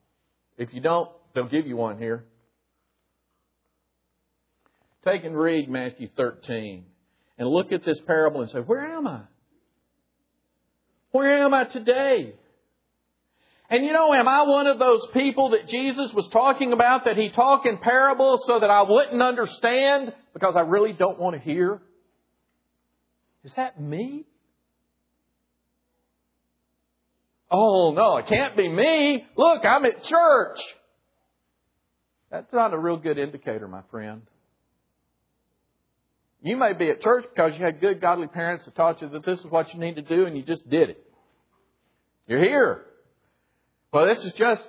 If 0.57 0.75
you 0.75 0.81
don't, 0.81 1.11
They'll 1.35 1.49
give 1.49 1.67
you 1.67 1.77
one 1.77 1.99
here. 1.99 2.25
Take 5.05 5.25
and 5.25 5.39
read 5.39 5.69
Matthew 5.69 6.09
13 6.17 6.85
and 7.39 7.49
look 7.49 7.73
at 7.73 7.85
this 7.85 7.99
parable 8.07 8.43
and 8.43 8.51
say, 8.51 8.59
Where 8.59 8.85
am 8.85 9.07
I? 9.07 9.21
Where 11.13 11.45
am 11.45 11.55
I 11.55 11.65
today? 11.65 12.35
And 13.71 13.85
you 13.85 13.93
know, 13.93 14.13
am 14.15 14.27
I 14.27 14.43
one 14.43 14.67
of 14.67 14.79
those 14.79 15.07
people 15.13 15.51
that 15.51 15.69
Jesus 15.69 16.11
was 16.15 16.29
talking 16.33 16.73
about 16.73 17.05
that 17.05 17.17
he 17.17 17.29
talked 17.29 17.67
in 17.67 17.79
parables 17.79 18.45
so 18.47 18.61
that 18.61 18.71
I 18.71 18.83
wouldn't 18.83 19.21
understand 19.21 20.15
because 20.33 20.55
I 20.57 20.61
really 20.61 20.93
don't 20.93 21.19
want 21.19 21.37
to 21.37 21.41
hear? 21.41 21.81
Is 23.45 23.53
that 23.57 23.81
me? 23.81 24.25
Oh 27.51 27.93
no, 27.95 28.17
it 28.19 28.27
can't 28.27 28.57
be 28.57 28.69
me. 28.69 29.27
Look, 29.37 29.65
I'm 29.65 29.85
at 29.85 30.05
church. 30.05 30.61
That's 32.31 32.53
not 32.53 32.75
a 32.75 32.79
real 32.79 32.97
good 32.97 33.19
indicator, 33.19 33.67
my 33.69 33.83
friend. 33.91 34.23
You 36.43 36.57
may 36.57 36.73
be 36.73 36.91
at 36.91 37.01
church 37.01 37.25
because 37.35 37.53
you 37.59 37.65
had 37.65 37.81
good, 37.81 38.01
godly 38.01 38.29
parents 38.29 38.65
that 38.65 38.77
taught 38.77 39.03
you 39.03 39.09
that 39.09 39.25
this 39.25 39.41
is 39.41 39.47
what 39.47 39.73
you 39.75 39.81
need 39.81 39.97
to 39.97 40.03
do 40.03 40.27
and 40.27 40.37
you 40.37 40.43
just 40.43 40.69
did 40.69 40.91
it. 40.91 41.05
You're 42.27 42.43
here. 42.43 42.85
Well, 43.93 44.07
this 44.07 44.25
is 44.25 44.33
just, 44.35 44.61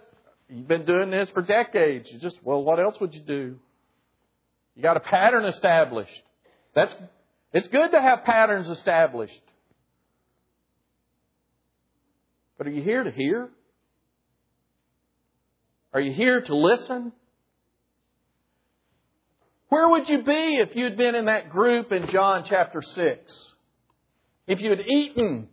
you've 0.48 0.68
been 0.68 0.86
doing 0.86 1.12
this 1.12 1.30
for 1.30 1.42
decades. 1.42 2.10
You 2.12 2.20
just, 2.20 2.38
well, 2.44 2.64
what 2.64 2.80
else 2.80 2.96
would 3.00 3.14
you 3.14 3.22
do? 3.22 3.60
You 4.76 4.82
got 4.82 4.98
a 4.98 5.02
pattern 5.02 5.46
established. 5.46 6.10
That's, 6.74 6.94
it's 7.54 7.68
good 7.68 7.92
to 7.92 8.02
have 8.02 8.24
patterns 8.24 8.70
established. 8.70 9.42
But 12.58 12.68
are 12.68 12.72
you 12.72 12.82
here 12.82 13.04
to 13.04 13.12
hear? 13.12 13.50
Are 15.94 16.02
you 16.02 16.14
here 16.14 16.42
to 16.42 16.56
listen? 16.56 17.12
Where 19.70 19.88
would 19.90 20.10
you 20.10 20.24
be 20.24 20.58
if 20.58 20.76
you'd 20.76 20.98
been 20.98 21.16
in 21.16 21.26
that 21.26 21.52
group 21.52 21.92
in 21.92 22.10
John 22.12 22.44
chapter 22.50 22.82
6? 22.82 23.34
If 24.48 24.62
you 24.62 24.72
had 24.72 24.82
eaten 24.82 25.48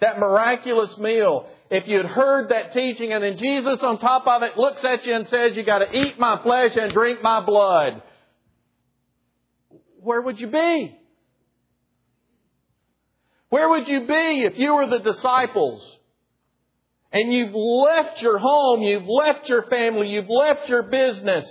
that 0.00 0.18
miraculous 0.18 0.96
meal, 0.96 1.48
if 1.70 1.88
you 1.88 1.98
had 1.98 2.06
heard 2.06 2.50
that 2.50 2.72
teaching 2.72 3.12
and 3.12 3.22
then 3.22 3.36
Jesus 3.36 3.78
on 3.82 3.98
top 3.98 4.26
of 4.26 4.42
it 4.42 4.56
looks 4.56 4.80
at 4.84 5.04
you 5.04 5.14
and 5.14 5.28
says, 5.28 5.56
you 5.56 5.64
gotta 5.64 5.92
eat 5.92 6.18
my 6.18 6.40
flesh 6.42 6.76
and 6.76 6.92
drink 6.92 7.20
my 7.22 7.44
blood. 7.44 8.02
Where 10.00 10.22
would 10.22 10.40
you 10.40 10.46
be? 10.46 10.96
Where 13.50 13.68
would 13.68 13.88
you 13.88 14.06
be 14.06 14.44
if 14.44 14.56
you 14.56 14.74
were 14.74 14.86
the 14.86 15.00
disciples? 15.00 15.98
And 17.12 17.32
you've 17.32 17.54
left 17.54 18.22
your 18.22 18.38
home, 18.38 18.82
you've 18.82 19.08
left 19.08 19.48
your 19.48 19.64
family, 19.64 20.10
you've 20.10 20.30
left 20.30 20.68
your 20.68 20.84
business, 20.84 21.44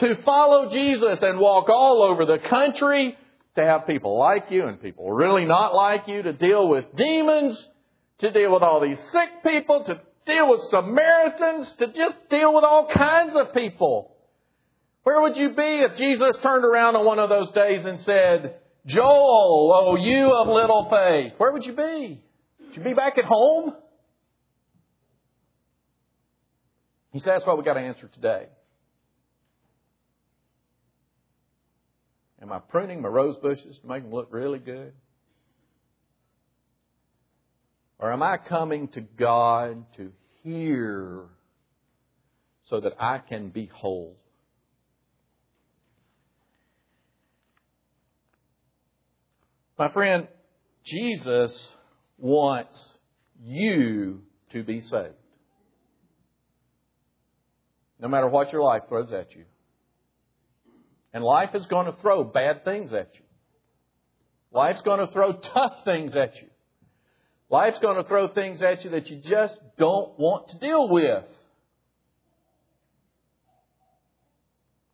to 0.00 0.22
follow 0.22 0.70
Jesus 0.70 1.18
and 1.22 1.38
walk 1.38 1.68
all 1.68 2.02
over 2.02 2.24
the 2.24 2.38
country, 2.38 3.16
to 3.56 3.64
have 3.64 3.86
people 3.86 4.18
like 4.18 4.50
you 4.50 4.66
and 4.66 4.80
people 4.80 5.12
really 5.12 5.44
not 5.44 5.74
like 5.74 6.08
you, 6.08 6.22
to 6.22 6.32
deal 6.32 6.68
with 6.68 6.84
demons, 6.96 7.68
to 8.18 8.30
deal 8.30 8.52
with 8.52 8.62
all 8.62 8.80
these 8.80 8.98
sick 9.12 9.28
people, 9.44 9.84
to 9.84 10.00
deal 10.26 10.50
with 10.50 10.60
Samaritans, 10.70 11.72
to 11.78 11.88
just 11.92 12.16
deal 12.30 12.54
with 12.54 12.64
all 12.64 12.88
kinds 12.88 13.34
of 13.36 13.54
people. 13.54 14.16
Where 15.02 15.20
would 15.22 15.36
you 15.36 15.54
be 15.54 15.80
if 15.80 15.96
Jesus 15.96 16.36
turned 16.42 16.64
around 16.64 16.96
on 16.96 17.04
one 17.04 17.18
of 17.18 17.28
those 17.28 17.50
days 17.52 17.84
and 17.84 18.00
said, 18.00 18.56
Joel, 18.86 19.72
oh 19.74 19.96
you 19.96 20.32
of 20.32 20.48
little 20.48 20.88
faith? 20.90 21.34
Where 21.38 21.52
would 21.52 21.64
you 21.64 21.72
be? 21.72 22.22
Would 22.60 22.76
you 22.76 22.82
be 22.82 22.94
back 22.94 23.18
at 23.18 23.24
home? 23.24 23.74
He 27.12 27.18
said 27.18 27.32
that's 27.34 27.46
what 27.46 27.56
we've 27.56 27.66
got 27.66 27.74
to 27.74 27.80
answer 27.80 28.08
today. 28.08 28.46
Am 32.42 32.52
I 32.52 32.58
pruning 32.58 33.02
my 33.02 33.08
rose 33.08 33.36
bushes 33.36 33.78
to 33.78 33.86
make 33.86 34.02
them 34.02 34.12
look 34.12 34.28
really 34.30 34.58
good? 34.58 34.92
Or 37.98 38.12
am 38.12 38.22
I 38.22 38.38
coming 38.38 38.88
to 38.88 39.02
God 39.02 39.84
to 39.98 40.10
hear 40.42 41.24
so 42.64 42.80
that 42.80 42.94
I 42.98 43.18
can 43.18 43.50
be 43.50 43.66
whole? 43.66 44.16
My 49.78 49.90
friend, 49.92 50.28
Jesus 50.84 51.52
wants 52.18 52.78
you 53.42 54.22
to 54.52 54.62
be 54.62 54.80
saved. 54.80 55.14
No 57.98 58.08
matter 58.08 58.28
what 58.28 58.50
your 58.50 58.62
life 58.62 58.82
throws 58.88 59.12
at 59.12 59.34
you. 59.34 59.44
And 61.12 61.24
life 61.24 61.50
is 61.54 61.66
going 61.66 61.86
to 61.86 62.00
throw 62.00 62.24
bad 62.24 62.64
things 62.64 62.92
at 62.92 63.10
you. 63.14 63.24
Life's 64.52 64.82
going 64.82 65.04
to 65.04 65.12
throw 65.12 65.32
tough 65.54 65.84
things 65.84 66.14
at 66.14 66.36
you. 66.36 66.48
Life's 67.48 67.78
going 67.80 68.00
to 68.00 68.08
throw 68.08 68.28
things 68.28 68.62
at 68.62 68.84
you 68.84 68.90
that 68.90 69.08
you 69.08 69.20
just 69.28 69.58
don't 69.76 70.16
want 70.18 70.48
to 70.50 70.58
deal 70.58 70.88
with. 70.88 71.24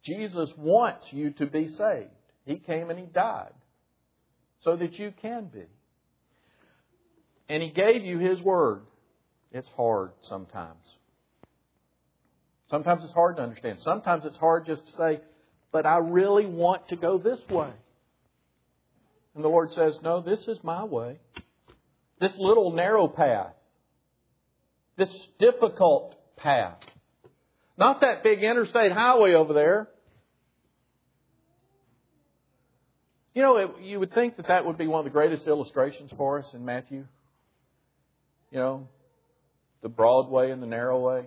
Jesus 0.05 0.51
wants 0.57 1.05
you 1.11 1.33
to 1.33 1.47
be 1.47 1.69
saved. 1.69 2.11
He 2.47 2.57
came 2.57 2.91
and 2.91 2.99
He 2.99 3.07
died 3.07 3.53
so 4.63 4.77
that 4.77 4.95
you 4.95 5.13
can 5.21 5.47
be. 5.47 5.65
And 7.49 7.63
He 7.63 7.71
gave 7.71 8.05
you 8.05 8.19
His 8.19 8.41
Word. 8.41 8.83
It's 9.53 9.69
hard 9.77 10.13
sometimes. 10.29 10.81
Sometimes 12.71 13.05
it's 13.05 13.13
hard 13.13 13.37
to 13.37 13.43
understand. 13.43 13.79
Sometimes 13.83 14.25
it's 14.25 14.37
hard 14.39 14.67
just 14.67 14.87
to 14.87 14.93
say, 14.93 15.21
but 15.77 15.85
I 15.85 15.99
really 15.99 16.47
want 16.47 16.89
to 16.89 16.97
go 16.97 17.19
this 17.19 17.39
way. 17.51 17.69
And 19.35 19.45
the 19.45 19.49
Lord 19.49 19.73
says, 19.75 19.99
No, 20.03 20.23
this 20.23 20.39
is 20.49 20.57
my 20.63 20.85
way. 20.85 21.19
This 22.19 22.33
little 22.39 22.73
narrow 22.73 23.09
path. 23.09 23.53
This 24.97 25.11
difficult 25.39 26.15
path. 26.39 26.79
Not 27.77 28.01
that 28.01 28.23
big 28.23 28.43
interstate 28.43 28.91
highway 28.91 29.35
over 29.35 29.53
there. 29.53 29.91
You 33.35 33.43
know, 33.43 33.57
it, 33.59 33.71
you 33.83 34.01
would 34.01 34.15
think 34.15 34.39
that 34.39 34.49
that 34.49 34.65
would 34.65 34.79
be 34.79 34.87
one 34.87 35.01
of 35.01 35.05
the 35.05 35.11
greatest 35.11 35.47
illustrations 35.47 36.11
for 36.17 36.39
us 36.39 36.47
in 36.55 36.65
Matthew. 36.65 37.05
You 38.51 38.59
know, 38.59 38.89
the 39.83 39.91
broad 39.91 40.31
way 40.31 40.53
and 40.53 40.63
the 40.63 40.67
narrow 40.67 40.99
way. 41.01 41.27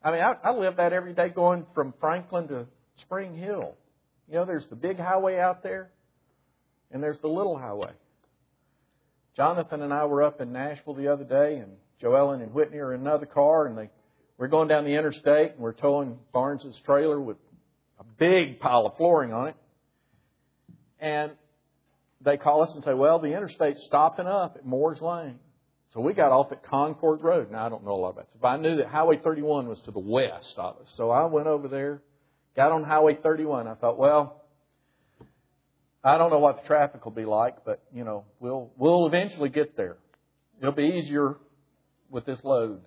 I 0.00 0.12
mean, 0.12 0.20
I, 0.20 0.34
I 0.44 0.52
live 0.52 0.76
that 0.76 0.92
every 0.92 1.12
day 1.12 1.28
going 1.28 1.66
from 1.74 1.92
Franklin 2.00 2.46
to 2.46 2.66
Spring 3.02 3.36
Hill. 3.36 3.74
You 4.28 4.34
know, 4.34 4.44
there's 4.44 4.66
the 4.68 4.76
big 4.76 4.98
highway 4.98 5.38
out 5.38 5.62
there, 5.62 5.90
and 6.90 7.02
there's 7.02 7.18
the 7.20 7.28
little 7.28 7.56
highway. 7.56 7.92
Jonathan 9.36 9.82
and 9.82 9.92
I 9.92 10.06
were 10.06 10.22
up 10.22 10.40
in 10.40 10.52
Nashville 10.52 10.94
the 10.94 11.08
other 11.08 11.24
day, 11.24 11.56
and 11.56 11.72
Joellen 12.02 12.42
and 12.42 12.52
Whitney 12.52 12.78
are 12.78 12.94
in 12.94 13.00
another 13.00 13.26
car, 13.26 13.66
and 13.66 13.76
they 13.76 13.90
we're 14.38 14.48
going 14.48 14.68
down 14.68 14.84
the 14.84 14.96
interstate, 14.96 15.52
and 15.52 15.60
we're 15.60 15.72
towing 15.72 16.18
Barnes's 16.32 16.78
trailer 16.84 17.20
with 17.20 17.38
a 17.98 18.04
big 18.04 18.60
pile 18.60 18.86
of 18.86 18.96
flooring 18.96 19.32
on 19.32 19.48
it. 19.48 19.56
And 21.00 21.32
they 22.20 22.36
call 22.36 22.62
us 22.62 22.70
and 22.74 22.84
say, 22.84 22.92
well, 22.92 23.18
the 23.18 23.34
interstate's 23.34 23.82
stopping 23.86 24.26
up 24.26 24.56
at 24.56 24.66
Moore's 24.66 25.00
Lane. 25.00 25.38
So 25.94 26.00
we 26.00 26.12
got 26.12 26.32
off 26.32 26.52
at 26.52 26.62
Concord 26.64 27.22
Road. 27.22 27.50
Now, 27.50 27.64
I 27.64 27.68
don't 27.70 27.84
know 27.84 27.92
a 27.92 27.96
lot 27.96 28.10
about 28.10 28.30
this, 28.30 28.38
but 28.40 28.48
I 28.48 28.56
knew 28.58 28.76
that 28.76 28.88
Highway 28.88 29.18
31 29.22 29.68
was 29.68 29.80
to 29.86 29.90
the 29.90 29.98
west 29.98 30.54
of 30.58 30.76
us. 30.76 30.88
So 30.96 31.10
I 31.10 31.24
went 31.24 31.46
over 31.46 31.68
there, 31.68 32.02
got 32.56 32.72
on 32.72 32.82
Highway 32.82 33.18
31. 33.22 33.68
I 33.68 33.74
thought, 33.74 33.98
well, 33.98 34.42
I 36.02 36.18
don't 36.18 36.30
know 36.30 36.38
what 36.38 36.62
the 36.62 36.66
traffic 36.66 37.04
will 37.04 37.12
be 37.12 37.24
like, 37.24 37.64
but, 37.64 37.82
you 37.92 38.04
know, 38.04 38.24
we'll, 38.40 38.70
we'll 38.76 39.06
eventually 39.06 39.48
get 39.48 39.76
there. 39.76 39.96
It'll 40.60 40.72
be 40.72 41.00
easier 41.02 41.36
with 42.10 42.24
this 42.24 42.38
load. 42.42 42.80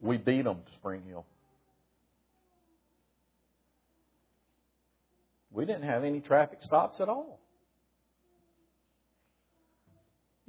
We 0.00 0.16
beat 0.16 0.44
them 0.44 0.62
to 0.66 0.72
Spring 0.74 1.02
Hill. 1.06 1.26
We 5.52 5.66
didn't 5.66 5.84
have 5.84 6.02
any 6.02 6.20
traffic 6.20 6.60
stops 6.62 6.98
at 7.00 7.08
all. 7.08 7.41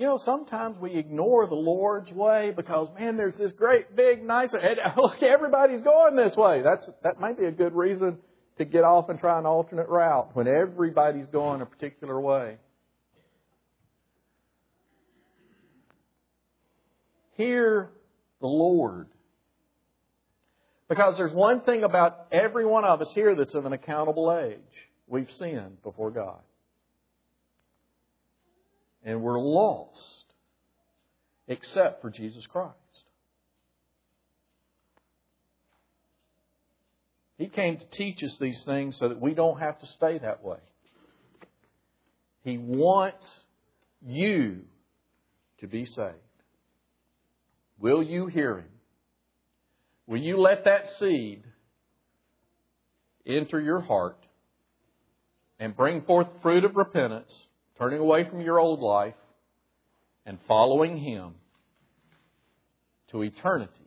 You 0.03 0.09
know, 0.09 0.19
sometimes 0.25 0.77
we 0.81 0.97
ignore 0.97 1.47
the 1.47 1.55
Lord's 1.55 2.11
way 2.11 2.51
because, 2.53 2.89
man, 2.99 3.15
there's 3.15 3.37
this 3.37 3.53
great, 3.53 3.95
big, 3.95 4.21
nice, 4.21 4.49
look, 4.97 5.23
everybody's 5.23 5.79
going 5.79 6.17
this 6.17 6.35
way. 6.35 6.61
That's, 6.61 6.85
that 7.03 7.21
might 7.21 7.39
be 7.39 7.45
a 7.45 7.51
good 7.51 7.73
reason 7.73 8.17
to 8.57 8.65
get 8.65 8.83
off 8.83 9.07
and 9.07 9.17
try 9.17 9.39
an 9.39 9.45
alternate 9.45 9.87
route 9.87 10.31
when 10.33 10.45
everybody's 10.45 11.27
going 11.27 11.61
a 11.61 11.65
particular 11.65 12.19
way. 12.19 12.57
Hear 17.37 17.89
the 18.41 18.47
Lord. 18.47 19.07
Because 20.89 21.15
there's 21.15 21.31
one 21.31 21.61
thing 21.61 21.85
about 21.85 22.27
every 22.29 22.65
one 22.65 22.83
of 22.83 23.01
us 23.01 23.07
here 23.15 23.37
that's 23.37 23.53
of 23.53 23.65
an 23.65 23.71
accountable 23.71 24.37
age. 24.37 24.59
We've 25.07 25.29
sinned 25.39 25.81
before 25.81 26.11
God 26.11 26.41
and 29.03 29.21
we're 29.21 29.39
lost 29.39 30.25
except 31.47 32.01
for 32.01 32.09
Jesus 32.09 32.45
Christ. 32.47 32.73
He 37.37 37.47
came 37.47 37.77
to 37.77 37.85
teach 37.91 38.23
us 38.23 38.37
these 38.39 38.63
things 38.63 38.97
so 38.97 39.09
that 39.09 39.19
we 39.19 39.33
don't 39.33 39.59
have 39.59 39.79
to 39.79 39.87
stay 39.87 40.19
that 40.19 40.43
way. 40.43 40.59
He 42.43 42.57
wants 42.57 43.27
you 44.05 44.61
to 45.59 45.67
be 45.67 45.85
saved. 45.85 46.15
Will 47.79 48.03
you 48.03 48.27
hear 48.27 48.59
Him? 48.59 48.69
Will 50.07 50.21
you 50.21 50.37
let 50.37 50.65
that 50.65 50.85
seed 50.99 51.43
enter 53.25 53.59
your 53.59 53.79
heart 53.79 54.17
and 55.59 55.75
bring 55.75 56.01
forth 56.03 56.27
fruit 56.41 56.65
of 56.65 56.75
repentance 56.75 57.31
turning 57.77 57.99
away 57.99 58.23
from 58.29 58.41
your 58.41 58.59
old 58.59 58.79
life 58.79 59.15
and 60.25 60.38
following 60.47 60.97
Him 60.97 61.36
to 63.12 63.23
eternity 63.23 63.82